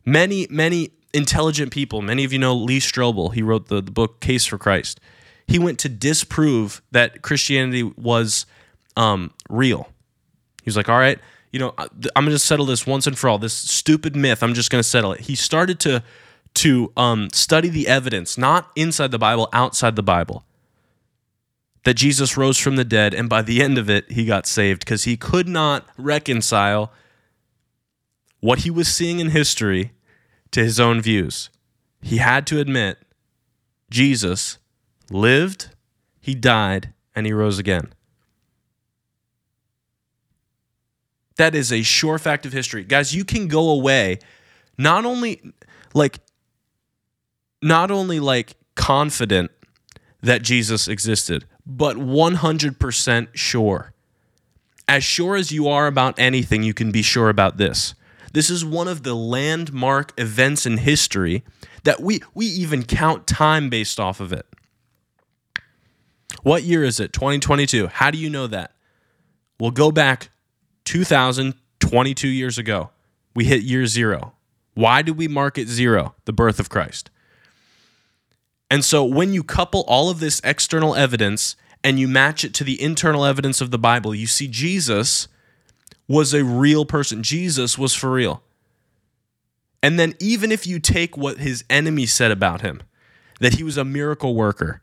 Many 0.05 0.47
many 0.49 0.91
intelligent 1.13 1.71
people 1.71 2.01
many 2.01 2.23
of 2.23 2.33
you 2.33 2.39
know 2.39 2.55
lee 2.55 2.79
strobel 2.79 3.33
he 3.33 3.41
wrote 3.41 3.67
the, 3.67 3.81
the 3.81 3.91
book 3.91 4.19
case 4.19 4.45
for 4.45 4.57
christ. 4.57 4.99
He 5.47 5.59
went 5.59 5.77
to 5.79 5.89
disprove 5.89 6.81
that 6.91 7.21
christianity 7.21 7.83
was 7.83 8.45
um, 8.97 9.31
real. 9.49 9.89
He 10.63 10.69
was 10.69 10.77
like 10.77 10.89
all 10.89 10.99
right 10.99 11.19
you 11.55 11.59
know 11.59 11.73
i'm 11.77 12.25
going 12.25 12.35
to 12.35 12.39
settle 12.39 12.65
this 12.65 12.85
once 12.85 13.07
and 13.07 13.17
for 13.17 13.29
all 13.29 13.39
this 13.39 13.53
stupid 13.53 14.15
myth 14.15 14.43
i'm 14.43 14.53
just 14.53 14.69
going 14.69 14.81
to 14.81 14.87
settle 14.87 15.13
it 15.13 15.21
he 15.21 15.35
started 15.35 15.79
to 15.79 16.03
to 16.55 16.91
um, 16.97 17.29
study 17.31 17.69
the 17.69 17.87
evidence, 17.87 18.37
not 18.37 18.71
inside 18.75 19.11
the 19.11 19.19
Bible, 19.19 19.49
outside 19.53 19.95
the 19.95 20.03
Bible, 20.03 20.45
that 21.83 21.93
Jesus 21.93 22.35
rose 22.35 22.57
from 22.57 22.77
the 22.77 22.85
dead, 22.85 23.13
and 23.13 23.29
by 23.29 23.41
the 23.41 23.61
end 23.61 23.77
of 23.77 23.89
it, 23.89 24.11
he 24.11 24.25
got 24.25 24.47
saved 24.47 24.79
because 24.79 25.03
he 25.03 25.17
could 25.17 25.47
not 25.47 25.85
reconcile 25.97 26.91
what 28.39 28.59
he 28.59 28.71
was 28.71 28.87
seeing 28.87 29.19
in 29.19 29.29
history 29.29 29.91
to 30.51 30.63
his 30.63 30.79
own 30.79 31.01
views. 31.01 31.49
He 32.01 32.17
had 32.17 32.47
to 32.47 32.59
admit 32.59 32.99
Jesus 33.89 34.57
lived, 35.11 35.69
he 36.19 36.33
died, 36.33 36.93
and 37.15 37.25
he 37.25 37.33
rose 37.33 37.59
again. 37.59 37.93
That 41.37 41.55
is 41.55 41.71
a 41.71 41.81
sure 41.81 42.17
fact 42.17 42.45
of 42.45 42.53
history. 42.53 42.83
Guys, 42.83 43.13
you 43.13 43.25
can 43.25 43.47
go 43.47 43.69
away 43.69 44.19
not 44.77 45.05
only 45.05 45.41
like 45.93 46.19
not 47.61 47.91
only 47.91 48.19
like 48.19 48.55
confident 48.75 49.51
that 50.21 50.41
Jesus 50.41 50.87
existed, 50.87 51.45
but 51.65 51.97
100% 51.97 53.27
sure. 53.33 53.93
As 54.87 55.03
sure 55.03 55.35
as 55.35 55.51
you 55.51 55.67
are 55.67 55.87
about 55.87 56.19
anything, 56.19 56.63
you 56.63 56.73
can 56.73 56.91
be 56.91 57.01
sure 57.01 57.29
about 57.29 57.57
this. 57.57 57.95
This 58.33 58.49
is 58.49 58.63
one 58.63 58.87
of 58.87 59.03
the 59.03 59.15
landmark 59.15 60.13
events 60.19 60.65
in 60.65 60.77
history 60.77 61.43
that 61.83 62.01
we, 62.01 62.19
we 62.33 62.45
even 62.45 62.83
count 62.83 63.25
time 63.25 63.69
based 63.69 63.99
off 63.99 64.19
of 64.19 64.33
it. 64.33 64.45
What 66.43 66.63
year 66.63 66.83
is 66.83 66.99
it? 66.99 67.13
2022. 67.13 67.87
How 67.87 68.11
do 68.11 68.17
you 68.17 68.29
know 68.29 68.47
that? 68.47 68.75
We'll 69.59 69.71
go 69.71 69.91
back 69.91 70.29
2022 70.85 72.27
years 72.27 72.57
ago. 72.57 72.89
We 73.33 73.45
hit 73.45 73.63
year 73.63 73.85
zero. 73.85 74.33
Why 74.73 75.01
do 75.01 75.13
we 75.13 75.27
mark 75.27 75.57
it 75.57 75.67
zero? 75.67 76.15
The 76.25 76.33
birth 76.33 76.59
of 76.59 76.69
Christ. 76.69 77.09
And 78.71 78.83
so 78.83 79.03
when 79.03 79.33
you 79.33 79.43
couple 79.43 79.83
all 79.87 80.09
of 80.09 80.19
this 80.19 80.41
external 80.43 80.95
evidence 80.95 81.55
and 81.83 81.99
you 81.99 82.07
match 82.07 82.43
it 82.43 82.53
to 82.55 82.63
the 82.63 82.81
internal 82.81 83.25
evidence 83.25 83.61
of 83.61 83.71
the 83.71 83.77
Bible, 83.77 84.15
you 84.15 84.27
see 84.27 84.47
Jesus 84.47 85.27
was 86.07 86.33
a 86.33 86.43
real 86.43 86.85
person. 86.85 87.23
Jesus 87.23 87.77
was 87.77 87.93
for 87.93 88.11
real. 88.11 88.41
And 89.83 89.99
then 89.99 90.15
even 90.19 90.51
if 90.51 90.65
you 90.65 90.79
take 90.79 91.15
what 91.15 91.37
his 91.37 91.63
enemies 91.69 92.13
said 92.13 92.31
about 92.31 92.61
him, 92.61 92.81
that 93.39 93.55
he 93.55 93.63
was 93.63 93.77
a 93.77 93.85
miracle 93.85 94.33
worker, 94.35 94.81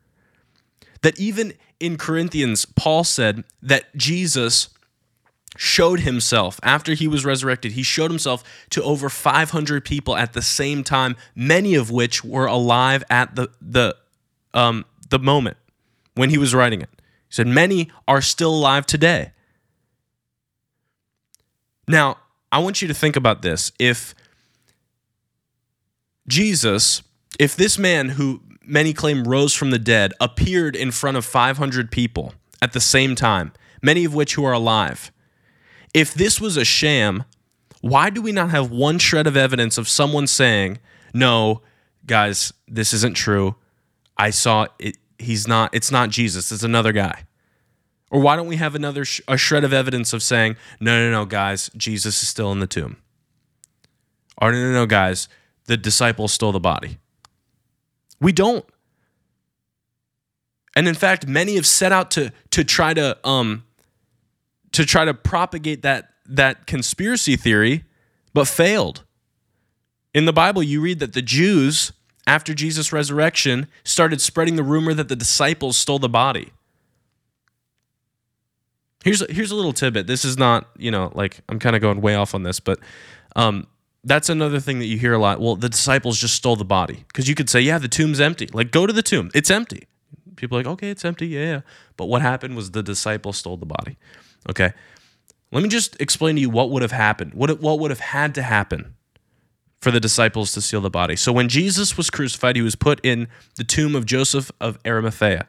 that 1.03 1.19
even 1.19 1.55
in 1.81 1.97
Corinthians, 1.97 2.65
Paul 2.65 3.03
said 3.03 3.43
that 3.61 3.95
Jesus 3.97 4.69
showed 5.57 6.01
himself 6.01 6.59
after 6.63 6.95
he 6.95 7.07
was 7.07 7.25
resurrected. 7.25 7.73
He 7.73 7.83
showed 7.83 8.11
himself 8.11 8.43
to 8.71 8.83
over 8.83 9.09
500 9.09 9.85
people 9.85 10.17
at 10.17 10.33
the 10.33 10.43
same 10.43 10.83
time, 10.83 11.17
many 11.35 11.75
of 11.75 11.91
which 11.91 12.25
were 12.25 12.47
alive 12.47 13.05
at 13.11 13.37
the 13.37 13.49
the 13.61 13.97
um, 14.55 14.85
the 15.11 15.19
moment 15.19 15.57
when 16.15 16.31
he 16.31 16.39
was 16.39 16.55
writing 16.55 16.81
it. 16.81 16.89
He 17.29 17.35
said 17.35 17.47
many 17.47 17.91
are 18.09 18.21
still 18.21 18.55
alive 18.55 18.87
today. 18.87 19.33
Now, 21.89 22.19
I 22.51 22.59
want 22.59 22.83
you 22.83 22.89
to 22.89 22.95
think 22.95 23.17
about 23.17 23.43
this. 23.43 23.73
If 23.79 24.15
Jesus, 26.29 27.03
if 27.39 27.57
this 27.57 27.79
man 27.79 28.11
who 28.11 28.43
many 28.65 28.93
claim 28.93 29.25
rose 29.25 29.53
from 29.53 29.71
the 29.71 29.79
dead 29.79 30.13
appeared 30.21 30.77
in 30.77 30.91
front 30.91 31.17
of 31.17 31.25
500 31.25 31.91
people 31.91 32.35
at 32.61 32.73
the 32.73 32.81
same 32.81 33.15
time, 33.15 33.53
many 33.83 34.05
of 34.05 34.15
which 34.15 34.35
who 34.35 34.45
are 34.45 34.53
alive, 34.53 35.12
if 35.95 36.15
this 36.15 36.41
was 36.41 36.57
a 36.57 36.65
sham, 36.65 37.25
why 37.81 38.11
do 38.11 38.23
we 38.23 38.33
not 38.33 38.51
have 38.51 38.71
one 38.71 38.99
shred 38.99 39.27
of 39.27 39.37
evidence 39.37 39.79
of 39.79 39.89
someone 39.89 40.27
saying, 40.27 40.79
"No, 41.13 41.63
guys, 42.07 42.53
this 42.69 42.93
isn't 42.93 43.15
true. 43.15 43.57
I 44.17 44.31
saw 44.31 44.67
it. 44.79 44.97
He's 45.19 45.47
not. 45.47 45.75
It's 45.75 45.91
not 45.91 46.11
Jesus. 46.11 46.53
It's 46.53 46.63
another 46.63 46.93
guy." 46.93 47.25
Or 48.11 48.21
why 48.21 48.37
don't 48.37 48.47
we 48.47 48.57
have 48.57 48.75
another 48.75 49.07
sh- 49.07 49.23
a 49.27 49.39
shred 49.39 49.65
of 49.65 49.73
evidence 49.73 50.13
of 50.13 50.23
saying, 50.23 50.57
"No, 50.81 50.99
no, 50.99 51.11
no, 51.11 51.25
guys, 51.25 51.71
Jesus 51.77 52.23
is 52.23 52.29
still 52.29 52.53
in 52.53 52.61
the 52.61 52.67
tomb." 52.67 52.99
Or 54.39 54.53
no, 54.53 54.59
no, 54.63 54.73
no, 54.73 54.87
guys, 54.87 55.29
the 55.67 55.77
disciples 55.77 56.33
stole 56.33 56.53
the 56.53 56.61
body. 56.61 56.99
We 58.21 58.33
don't. 58.33 58.65
And 60.75 60.89
in 60.89 60.95
fact, 60.95 61.27
many 61.27 61.57
have 61.57 61.67
set 61.67 61.93
out 61.93 62.11
to 62.13 62.33
to 62.51 62.65
try 62.65 62.95
to 62.95 63.19
um 63.27 63.65
to 64.73 64.85
try 64.85 65.05
to 65.05 65.15
propagate 65.15 65.83
that 65.83 66.09
that 66.27 66.67
conspiracy 66.67 67.37
theory, 67.37 67.85
but 68.33 68.47
failed. 68.49 69.05
In 70.15 70.25
the 70.25 70.33
Bible, 70.33 70.63
you 70.63 70.81
read 70.81 70.99
that 71.01 71.15
the 71.15 71.23
Jews, 71.23 71.93
after 72.27 72.55
Jesus' 72.55 72.93
resurrection, 72.93 73.67
started 73.85 74.21
spreading 74.21 74.57
the 74.57 74.63
rumor 74.63 74.95
that 74.95 75.09
the 75.09 75.17
disciples 75.17 75.77
stole 75.77 75.99
the 75.99 76.09
body. 76.09 76.53
Here's 79.05 79.21
a, 79.21 79.27
here's 79.33 79.51
a 79.51 79.57
little 79.57 79.73
tidbit. 79.73 80.07
This 80.07 80.25
is 80.25 80.39
not, 80.39 80.69
you 80.77 80.91
know, 80.91 81.11
like 81.15 81.41
I'm 81.49 81.59
kind 81.59 81.75
of 81.75 81.83
going 81.83 82.01
way 82.01 82.15
off 82.15 82.35
on 82.35 82.45
this, 82.45 82.61
but 82.61 82.79
um, 83.35 83.67
that's 84.05 84.29
another 84.29 84.61
thing 84.61 84.79
that 84.79 84.87
you 84.87 84.97
hear 84.97 85.13
a 85.13 85.19
lot. 85.19 85.41
Well, 85.41 85.57
the 85.57 85.69
disciples 85.69 86.21
just 86.21 86.35
stole 86.35 86.57
the 86.57 86.65
body 86.65 87.05
because 87.09 87.29
you 87.29 87.35
could 87.35 87.51
say, 87.51 87.61
yeah, 87.61 87.79
the 87.79 87.89
tomb's 87.89 88.21
empty. 88.21 88.49
Like, 88.53 88.71
go 88.71 88.87
to 88.87 88.93
the 88.93 89.03
tomb, 89.03 89.31
it's 89.35 89.51
empty. 89.51 89.89
People 90.37 90.57
are 90.57 90.61
like, 90.61 90.73
okay, 90.75 90.91
it's 90.91 91.05
empty. 91.05 91.29
Yeah. 91.29 91.63
But 91.97 92.07
what 92.07 92.23
happened 92.23 92.55
was 92.55 92.71
the 92.71 92.83
disciples 92.83 93.39
stole 93.39 93.57
the 93.57 93.67
body. 93.67 93.97
Okay. 94.49 94.73
Let 95.51 95.63
me 95.63 95.69
just 95.69 96.01
explain 96.01 96.37
to 96.37 96.41
you 96.41 96.51
what 96.51 96.71
would 96.71 96.83
have 96.83 96.93
happened, 96.93 97.35
what, 97.35 97.61
what 97.61 97.79
would 97.79 97.91
have 97.91 98.01
had 98.01 98.35
to 98.37 98.43
happen 98.43 98.95
for 99.81 99.91
the 99.91 100.01
disciples 100.01 100.53
to 100.53 100.61
seal 100.61 100.81
the 100.81 100.91
body. 100.91 101.17
So 101.17 101.33
when 101.33 101.49
Jesus 101.49 101.97
was 101.97 102.09
crucified, 102.09 102.57
he 102.57 102.63
was 102.63 102.75
put 102.77 103.05
in 103.05 103.29
the 103.57 103.65
tomb 103.65 103.95
of 103.95 104.07
Joseph 104.07 104.51
of 104.61 104.79
Arimathea, 104.87 105.47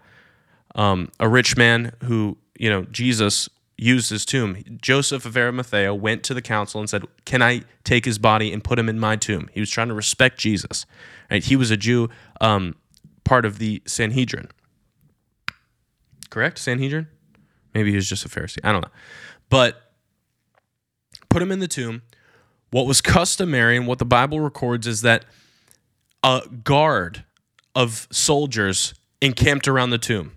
um, 0.76 1.10
a 1.20 1.30
rich 1.30 1.56
man 1.56 1.94
who, 2.04 2.38
you 2.58 2.70
know, 2.70 2.84
Jesus 2.86 3.48
used 3.78 4.10
his 4.10 4.26
tomb. 4.26 4.58
Joseph 4.82 5.26
of 5.26 5.38
Arimathea 5.38 5.94
went 5.94 6.24
to 6.24 6.34
the 6.34 6.42
council 6.42 6.80
and 6.80 6.90
said, 6.90 7.04
Can 7.26 7.42
I 7.42 7.62
take 7.84 8.06
his 8.06 8.18
body 8.18 8.52
and 8.52 8.64
put 8.64 8.80
him 8.80 8.90
in 8.90 9.00
my 9.00 9.16
tomb? 9.16 9.50
He 9.54 9.60
was 9.60 9.70
trying 9.70 9.90
to 9.90 9.94
respect 9.94 10.40
Jesus. 10.40 10.86
Right? 11.30 11.44
He 11.44 11.56
was 11.56 11.70
a 11.72 11.78
Jew, 11.78 12.10
um, 12.42 12.76
part 13.24 13.46
of 13.46 13.60
the 13.60 13.82
Sanhedrin. 13.86 14.50
Correct? 16.30 16.58
Sanhedrin? 16.58 17.08
Maybe 17.74 17.90
he 17.90 17.96
was 17.96 18.08
just 18.08 18.26
a 18.26 18.30
Pharisee. 18.30 18.60
I 18.64 18.72
don't 18.72 18.82
know. 18.82 18.92
But 19.50 19.82
put 21.30 21.42
him 21.42 21.52
in 21.52 21.60
the 21.60 21.68
tomb. 21.68 22.02
What 22.72 22.86
was 22.86 23.02
customary 23.18 23.78
and 23.78 23.88
what 23.88 24.00
the 24.00 24.06
Bible 24.06 24.40
records 24.40 24.88
is 24.88 25.02
that 25.02 25.26
a 26.24 26.42
guard 26.64 27.24
of 27.76 28.08
soldiers 28.12 28.94
encamped 29.22 29.68
around 29.68 29.90
the 29.90 29.98
tomb, 29.98 30.34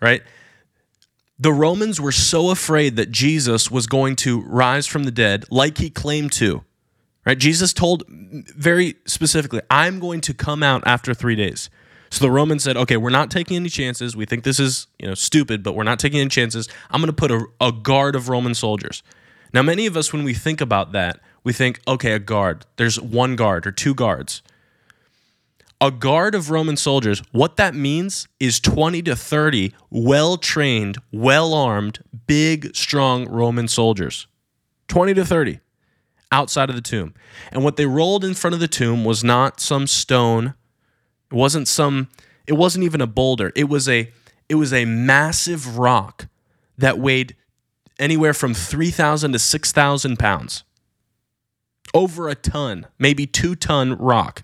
right? 0.00 0.22
The 1.38 1.52
Romans 1.52 2.00
were 2.00 2.12
so 2.12 2.50
afraid 2.50 2.96
that 2.96 3.10
Jesus 3.10 3.70
was 3.70 3.86
going 3.86 4.16
to 4.16 4.40
rise 4.42 4.86
from 4.86 5.04
the 5.04 5.10
dead 5.10 5.44
like 5.50 5.78
he 5.78 5.90
claimed 5.90 6.32
to. 6.32 6.64
Right? 7.26 7.36
Jesus 7.36 7.72
told 7.72 8.04
very 8.08 8.94
specifically, 9.04 9.60
I'm 9.68 9.98
going 9.98 10.20
to 10.22 10.32
come 10.32 10.62
out 10.62 10.86
after 10.86 11.12
3 11.12 11.34
days. 11.34 11.68
So 12.10 12.24
the 12.24 12.30
Romans 12.30 12.62
said, 12.62 12.76
"Okay, 12.76 12.96
we're 12.96 13.10
not 13.10 13.30
taking 13.30 13.56
any 13.56 13.68
chances. 13.68 14.16
We 14.16 14.26
think 14.26 14.44
this 14.44 14.60
is, 14.60 14.86
you 14.98 15.06
know, 15.06 15.14
stupid, 15.14 15.62
but 15.62 15.74
we're 15.74 15.84
not 15.84 15.98
taking 15.98 16.20
any 16.20 16.30
chances. 16.30 16.68
I'm 16.90 17.00
going 17.00 17.08
to 17.08 17.12
put 17.12 17.30
a, 17.30 17.46
a 17.60 17.72
guard 17.72 18.14
of 18.16 18.28
Roman 18.28 18.54
soldiers." 18.54 19.02
Now, 19.52 19.62
many 19.62 19.86
of 19.86 19.96
us 19.96 20.12
when 20.12 20.24
we 20.24 20.34
think 20.34 20.60
about 20.60 20.92
that, 20.92 21.20
we 21.44 21.52
think, 21.52 21.80
"Okay, 21.86 22.12
a 22.12 22.18
guard. 22.18 22.66
There's 22.76 23.00
one 23.00 23.36
guard 23.36 23.66
or 23.66 23.72
two 23.72 23.94
guards." 23.94 24.42
a 25.80 25.90
guard 25.90 26.34
of 26.34 26.50
Roman 26.50 26.76
soldiers, 26.76 27.22
what 27.32 27.56
that 27.56 27.74
means 27.74 28.28
is 28.40 28.60
20 28.60 29.02
to 29.02 29.16
30 29.16 29.74
well 29.90 30.36
trained, 30.36 30.98
well 31.12 31.52
armed, 31.52 32.02
big, 32.26 32.74
strong 32.74 33.28
Roman 33.28 33.68
soldiers. 33.68 34.26
20 34.88 35.14
to 35.14 35.24
30 35.24 35.60
outside 36.32 36.70
of 36.70 36.76
the 36.76 36.82
tomb. 36.82 37.14
And 37.52 37.62
what 37.62 37.76
they 37.76 37.86
rolled 37.86 38.24
in 38.24 38.34
front 38.34 38.54
of 38.54 38.60
the 38.60 38.68
tomb 38.68 39.04
was 39.04 39.22
not 39.22 39.60
some 39.60 39.86
stone. 39.86 40.54
Wasn't 41.36 41.68
some 41.68 42.08
it 42.46 42.54
wasn't 42.54 42.84
even 42.84 43.00
a 43.00 43.06
boulder. 43.06 43.52
It 43.54 43.68
was 43.68 43.88
a 43.88 44.10
it 44.48 44.54
was 44.56 44.72
a 44.72 44.84
massive 44.84 45.78
rock 45.78 46.28
that 46.78 46.98
weighed 46.98 47.34
anywhere 47.98 48.34
from 48.34 48.52
3,000 48.52 49.32
to 49.32 49.38
6,000 49.38 50.18
pounds. 50.18 50.62
Over 51.94 52.28
a 52.28 52.34
ton, 52.34 52.86
maybe 52.98 53.26
2 53.26 53.54
ton 53.56 53.96
rock 53.96 54.42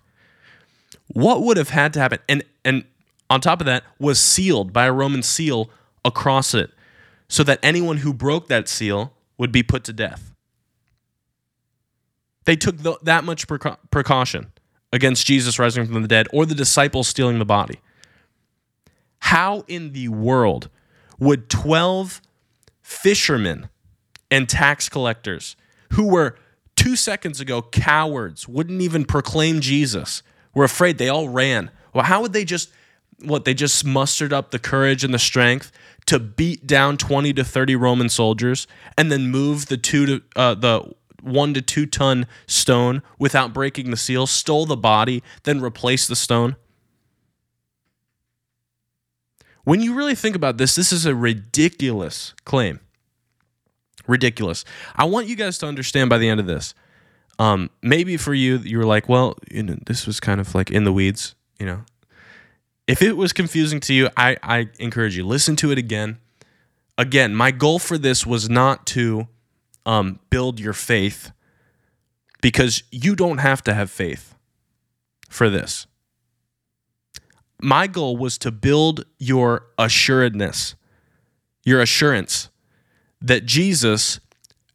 what 1.14 1.42
would 1.42 1.56
have 1.56 1.70
had 1.70 1.92
to 1.94 2.00
happen? 2.00 2.18
And 2.28 2.44
and 2.64 2.84
on 3.30 3.40
top 3.40 3.60
of 3.60 3.66
that 3.66 3.84
was 3.98 4.18
sealed 4.18 4.72
by 4.72 4.86
a 4.86 4.92
Roman 4.92 5.22
seal 5.22 5.70
across 6.04 6.54
it 6.54 6.70
so 7.28 7.42
that 7.44 7.58
anyone 7.62 7.98
who 7.98 8.12
broke 8.12 8.48
that 8.48 8.68
seal 8.68 9.12
would 9.38 9.52
be 9.52 9.62
put 9.62 9.84
to 9.84 9.92
death. 9.92 10.32
They 12.44 12.56
took 12.56 12.78
the, 12.78 12.98
that 13.02 13.24
much 13.24 13.46
preca- 13.46 13.78
precaution 13.90 14.52
against 14.92 15.26
Jesus 15.26 15.58
rising 15.58 15.86
from 15.86 16.02
the 16.02 16.08
dead 16.08 16.28
or 16.32 16.46
the 16.46 16.54
disciples 16.54 17.08
stealing 17.08 17.38
the 17.38 17.44
body. 17.44 17.80
How 19.20 19.64
in 19.68 19.92
the 19.92 20.08
world 20.08 20.68
would 21.18 21.48
12 21.48 22.20
fishermen 22.82 23.68
and 24.30 24.48
tax 24.48 24.88
collectors 24.88 25.56
who 25.92 26.08
were 26.08 26.36
two 26.76 26.96
seconds 26.96 27.40
ago 27.40 27.62
cowards, 27.62 28.48
wouldn't 28.48 28.80
even 28.80 29.04
proclaim 29.04 29.60
Jesus, 29.60 30.22
were 30.54 30.64
afraid. 30.64 30.98
They 30.98 31.08
all 31.08 31.28
ran. 31.28 31.70
Well, 31.94 32.04
how 32.04 32.22
would 32.22 32.32
they 32.32 32.44
just, 32.44 32.70
what, 33.22 33.44
they 33.44 33.54
just 33.54 33.84
mustered 33.84 34.32
up 34.32 34.50
the 34.50 34.58
courage 34.58 35.04
and 35.04 35.14
the 35.14 35.18
strength 35.18 35.70
to 36.06 36.18
beat 36.18 36.66
down 36.66 36.96
20 36.96 37.32
to 37.34 37.44
30 37.44 37.76
Roman 37.76 38.08
soldiers 38.08 38.66
and 38.98 39.12
then 39.12 39.30
move 39.30 39.66
the 39.66 39.76
two 39.76 40.06
to, 40.06 40.22
uh, 40.34 40.54
the 40.54 40.92
one 41.22 41.54
to 41.54 41.62
two 41.62 41.86
ton 41.86 42.26
stone 42.46 43.02
without 43.18 43.52
breaking 43.52 43.90
the 43.90 43.96
seal, 43.96 44.26
stole 44.26 44.66
the 44.66 44.76
body, 44.76 45.22
then 45.44 45.60
replaced 45.60 46.08
the 46.08 46.16
stone? 46.16 46.56
When 49.64 49.80
you 49.80 49.94
really 49.94 50.16
think 50.16 50.34
about 50.34 50.58
this, 50.58 50.74
this 50.74 50.92
is 50.92 51.06
a 51.06 51.14
ridiculous 51.14 52.34
claim. 52.44 52.80
Ridiculous. 54.08 54.64
I 54.96 55.04
want 55.04 55.28
you 55.28 55.36
guys 55.36 55.58
to 55.58 55.66
understand 55.66 56.10
by 56.10 56.18
the 56.18 56.28
end 56.28 56.40
of 56.40 56.46
this 56.46 56.74
um, 57.38 57.70
maybe 57.82 58.16
for 58.16 58.34
you, 58.34 58.58
you 58.58 58.78
were 58.78 58.84
like, 58.84 59.08
well, 59.08 59.36
you 59.50 59.62
know, 59.62 59.76
this 59.86 60.06
was 60.06 60.20
kind 60.20 60.40
of 60.40 60.54
like 60.54 60.70
in 60.70 60.84
the 60.84 60.92
weeds, 60.92 61.34
you 61.58 61.66
know. 61.66 61.84
If 62.86 63.00
it 63.00 63.16
was 63.16 63.32
confusing 63.32 63.80
to 63.80 63.94
you, 63.94 64.08
I, 64.16 64.36
I 64.42 64.68
encourage 64.78 65.16
you, 65.16 65.26
listen 65.26 65.56
to 65.56 65.72
it 65.72 65.78
again. 65.78 66.18
Again, 66.98 67.34
my 67.34 67.50
goal 67.50 67.78
for 67.78 67.96
this 67.96 68.26
was 68.26 68.50
not 68.50 68.86
to 68.88 69.28
um, 69.86 70.20
build 70.30 70.60
your 70.60 70.72
faith 70.72 71.32
because 72.40 72.82
you 72.90 73.14
don't 73.14 73.38
have 73.38 73.62
to 73.64 73.74
have 73.74 73.90
faith 73.90 74.34
for 75.28 75.48
this. 75.48 75.86
My 77.60 77.86
goal 77.86 78.16
was 78.16 78.38
to 78.38 78.50
build 78.50 79.04
your 79.18 79.66
assuredness, 79.78 80.74
your 81.64 81.80
assurance 81.80 82.48
that 83.20 83.46
Jesus 83.46 84.18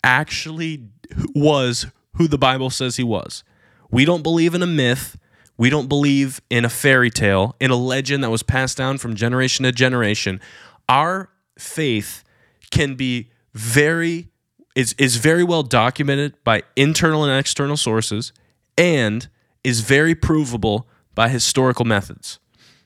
actually 0.03 0.89
was 1.35 1.87
who 2.15 2.27
the 2.27 2.37
Bible 2.37 2.69
says 2.69 2.95
he 2.95 3.03
was. 3.03 3.43
We 3.91 4.05
don't 4.05 4.23
believe 4.23 4.55
in 4.55 4.61
a 4.61 4.67
myth. 4.67 5.17
We 5.57 5.69
don't 5.69 5.89
believe 5.89 6.39
in 6.49 6.65
a 6.65 6.69
fairy 6.69 7.09
tale, 7.09 7.55
in 7.59 7.71
a 7.71 7.75
legend 7.75 8.23
that 8.23 8.29
was 8.29 8.43
passed 8.43 8.77
down 8.77 8.99
from 8.99 9.15
generation 9.15 9.63
to 9.63 9.71
generation. 9.71 10.39
Our 10.87 11.29
faith 11.57 12.23
can 12.71 12.95
be 12.95 13.31
very 13.53 14.29
is, 14.77 14.93
is 14.99 15.15
very 15.15 15.43
well 15.43 15.63
documented 15.63 16.35
by 16.43 16.61
internal 16.75 17.23
and 17.23 17.37
external 17.37 17.75
sources 17.75 18.31
and 18.77 19.27
is 19.63 19.81
very 19.81 20.13
provable 20.13 20.87
by 21.15 21.29
historical 21.29 21.83
methods. 21.83 22.37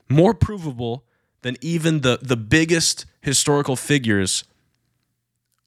More 0.08 0.32
provable 0.32 1.04
than 1.42 1.58
even 1.60 2.00
the, 2.00 2.18
the 2.22 2.36
biggest 2.36 3.04
historical 3.20 3.76
figures 3.76 4.44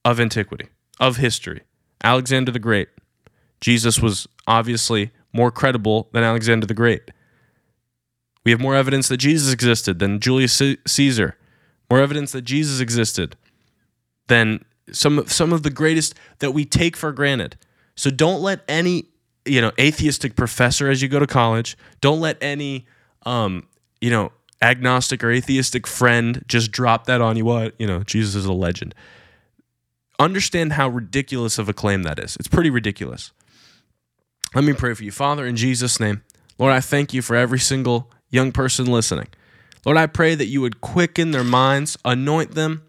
of 0.03 0.19
antiquity, 0.19 0.69
of 0.99 1.17
history. 1.17 1.61
Alexander 2.03 2.51
the 2.51 2.57
Great, 2.57 2.89
Jesus 3.61 3.99
was 3.99 4.27
obviously 4.47 5.11
more 5.31 5.51
credible 5.51 6.09
than 6.11 6.23
Alexander 6.23 6.65
the 6.65 6.73
Great. 6.73 7.11
We 8.43 8.49
have 8.49 8.59
more 8.59 8.75
evidence 8.75 9.09
that 9.09 9.17
Jesus 9.17 9.53
existed 9.53 9.99
than 9.99 10.19
Julius 10.19 10.59
Caesar, 10.87 11.37
more 11.87 11.99
evidence 11.99 12.31
that 12.31 12.41
Jesus 12.41 12.79
existed 12.79 13.35
than 14.25 14.65
some 14.91 15.25
some 15.27 15.53
of 15.53 15.63
the 15.63 15.69
greatest 15.69 16.15
that 16.39 16.51
we 16.51 16.65
take 16.65 16.95
for 16.95 17.11
granted. 17.11 17.57
So 17.95 18.09
don't 18.09 18.41
let 18.41 18.61
any 18.67 19.05
you 19.45 19.61
know 19.61 19.71
atheistic 19.79 20.35
professor 20.35 20.89
as 20.89 21.01
you 21.01 21.07
go 21.07 21.19
to 21.19 21.27
college, 21.27 21.77
don't 22.01 22.19
let 22.19 22.37
any 22.41 22.85
um, 23.25 23.67
you 24.01 24.09
know 24.09 24.31
agnostic 24.61 25.23
or 25.23 25.31
atheistic 25.31 25.85
friend 25.85 26.43
just 26.47 26.71
drop 26.71 27.05
that 27.05 27.21
on 27.21 27.37
you. 27.37 27.45
What 27.45 27.75
you 27.79 27.87
know, 27.87 28.03
Jesus 28.03 28.35
is 28.35 28.45
a 28.45 28.53
legend. 28.53 28.95
Understand 30.17 30.73
how 30.73 30.87
ridiculous 30.87 31.57
of 31.57 31.67
a 31.67 31.73
claim 31.73 32.03
that 32.03 32.19
is. 32.19 32.37
It's 32.37 32.47
pretty 32.47 32.69
ridiculous. 32.69 33.31
Let 34.53 34.63
me 34.63 34.71
pray 34.71 34.93
for 34.93 35.03
you. 35.03 35.11
Father, 35.11 35.45
in 35.45 35.57
Jesus' 35.57 35.99
name, 35.99 36.23
Lord, 36.57 36.71
I 36.71 36.79
thank 36.79 37.13
you 37.13 37.21
for 37.21 37.35
every 37.35 37.59
single 37.59 38.09
young 38.29 38.53
person 38.53 38.85
listening. 38.85 39.27
Lord, 39.85 39.97
I 39.97 40.07
pray 40.07 40.33
that 40.35 40.45
you 40.45 40.61
would 40.61 40.79
quicken 40.79 41.31
their 41.31 41.43
minds, 41.43 41.97
anoint 42.05 42.55
them 42.55 42.83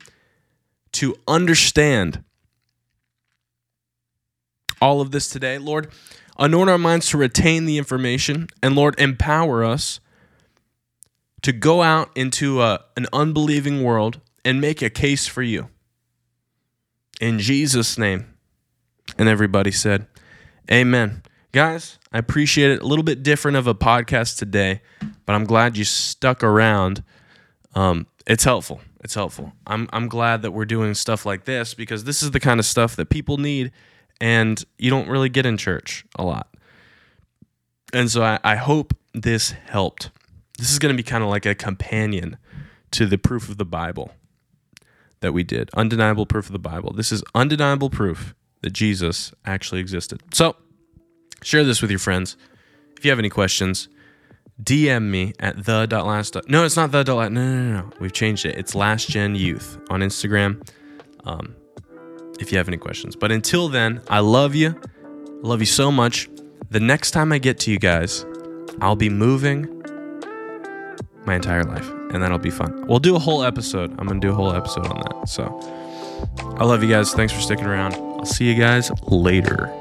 to 0.97 1.17
understand 1.27 2.23
all 4.81 5.01
of 5.01 5.11
this 5.11 5.29
today. 5.29 5.59
Lord, 5.59 5.91
anoint 6.39 6.71
our 6.71 6.79
minds 6.79 7.09
to 7.11 7.19
retain 7.19 7.65
the 7.65 7.79
information, 7.79 8.49
and 8.63 8.75
Lord, 8.77 8.99
empower 9.01 9.65
us 9.65 10.01
to 11.43 11.53
go 11.53 11.83
out 11.83 12.11
into 12.17 12.61
a, 12.61 12.85
an 12.97 13.07
unbelieving 13.13 13.83
world 13.83 14.21
and 14.45 14.61
make 14.61 14.83
a 14.83 14.91
case 14.91 15.27
for 15.27 15.43
you. 15.43 15.69
In 17.21 17.39
Jesus' 17.39 17.97
name. 17.97 18.35
And 19.19 19.29
everybody 19.29 19.71
said, 19.71 20.07
Amen. 20.71 21.23
Guys, 21.53 21.99
I 22.13 22.19
appreciate 22.19 22.73
it. 22.73 22.83
A 22.83 22.87
little 22.87 23.05
bit 23.05 23.23
different 23.23 23.57
of 23.57 23.67
a 23.67 23.75
podcast 23.75 24.39
today, 24.39 24.83
but 25.25 25.33
I'm 25.35 25.45
glad 25.45 25.77
you 25.77 25.85
stuck 25.85 26.43
around. 26.43 27.03
Um, 27.75 28.07
it's 28.27 28.45
helpful. 28.45 28.81
It's 29.05 29.15
helpful. 29.15 29.53
I'm, 29.67 29.89
I'm 29.93 30.09
glad 30.09 30.43
that 30.43 30.51
we're 30.51 30.65
doing 30.65 30.95
stuff 30.95 31.25
like 31.25 31.45
this 31.45 31.75
because 31.75 32.05
this 32.05 32.23
is 32.23 32.33
the 32.33 32.41
kind 32.41 32.59
of 32.59 32.67
stuff 32.67 32.97
that 32.97 33.09
people 33.09 33.39
need 33.39 33.71
and 34.21 34.63
you 34.79 34.91
don't 34.91 35.09
really 35.09 35.29
get 35.29 35.47
in 35.47 35.57
church 35.57 36.05
a 36.17 36.25
lot. 36.25 36.49
And 37.93 38.11
so 38.11 38.23
I, 38.23 38.39
I 38.43 38.57
hope 38.57 38.95
this 39.15 39.51
helped. 39.51 40.11
This 40.59 40.73
is 40.73 40.79
going 40.79 40.95
to 40.95 40.97
be 40.97 41.07
kind 41.07 41.23
of 41.23 41.31
like 41.31 41.47
a 41.47 41.55
companion 41.55 42.37
to 42.93 43.07
the 43.07 43.19
proof 43.19 43.49
of 43.49 43.59
the 43.59 43.65
Bible 43.65 44.13
that 45.21 45.33
we 45.33 45.43
did. 45.43 45.71
Undeniable 45.75 46.27
proof 46.27 46.47
of 46.47 46.53
the 46.53 46.59
Bible. 46.59 46.93
This 46.93 47.13
is 47.13 47.23
undeniable 47.35 47.91
proof 47.91 48.35
that 48.63 48.73
Jesus 48.73 49.33
actually 49.45 49.81
existed. 49.81 50.23
So, 50.33 50.57
share 51.43 51.65
this 51.65 51.81
with 51.81 51.91
your 51.91 52.01
friends. 52.01 52.37
If 52.97 53.05
you 53.05 53.11
have 53.11 53.19
any 53.19 53.29
questions, 53.29 53.89
DM 54.63 55.11
me 55.11 55.33
at 55.39 55.65
the 55.65 55.87
dot 55.87 56.07
last. 56.07 56.37
No, 56.49 56.65
it's 56.65 56.77
not 56.77 56.91
the 56.93 57.03
dot 57.05 57.17
last. 57.17 57.33
No, 57.33 57.45
no, 57.45 57.63
no, 57.63 57.81
no. 57.83 57.91
We've 58.01 58.13
changed 58.13 58.47
it. 58.47 58.57
It's 58.57 58.75
last 58.75 59.09
gen 59.09 59.35
youth 59.35 59.79
on 59.91 60.01
Instagram. 60.01 60.67
Um, 61.25 61.55
if 62.41 62.53
you 62.53 62.59
have 62.59 62.69
any 62.69 62.77
questions, 62.77 63.17
but 63.17 63.33
until 63.33 63.69
then, 63.69 64.01
I 64.09 64.21
love 64.21 64.55
you. 64.55 64.71
I 64.71 65.47
love 65.47 65.61
you 65.61 65.67
so 65.67 65.91
much. 65.91 66.29
The 66.71 66.81
next 66.81 67.13
time 67.13 67.33
I 67.33 67.39
get 67.39 67.59
to 67.61 67.71
you 67.71 67.79
guys, 67.79 68.25
I'll 68.81 68.97
be 68.97 69.09
moving 69.09 69.73
my 71.27 71.35
entire 71.35 71.65
life, 71.65 71.89
and 72.13 72.23
that'll 72.23 72.39
be 72.39 72.51
fun. 72.51 72.87
We'll 72.87 72.99
do 72.99 73.17
a 73.17 73.19
whole 73.19 73.43
episode. 73.43 73.91
I'm 73.99 74.07
gonna 74.07 74.21
do 74.21 74.31
a 74.31 74.35
whole 74.35 74.55
episode 74.55 74.87
on 74.87 75.01
that. 75.01 75.29
So 75.29 75.45
I 76.59 76.65
love 76.65 76.83
you 76.83 76.89
guys. 76.89 77.13
Thanks 77.13 77.33
for 77.33 77.41
sticking 77.41 77.67
around. 77.67 77.95
I'll 77.95 78.25
see 78.25 78.45
you 78.45 78.55
guys 78.55 78.91
later. 79.09 79.73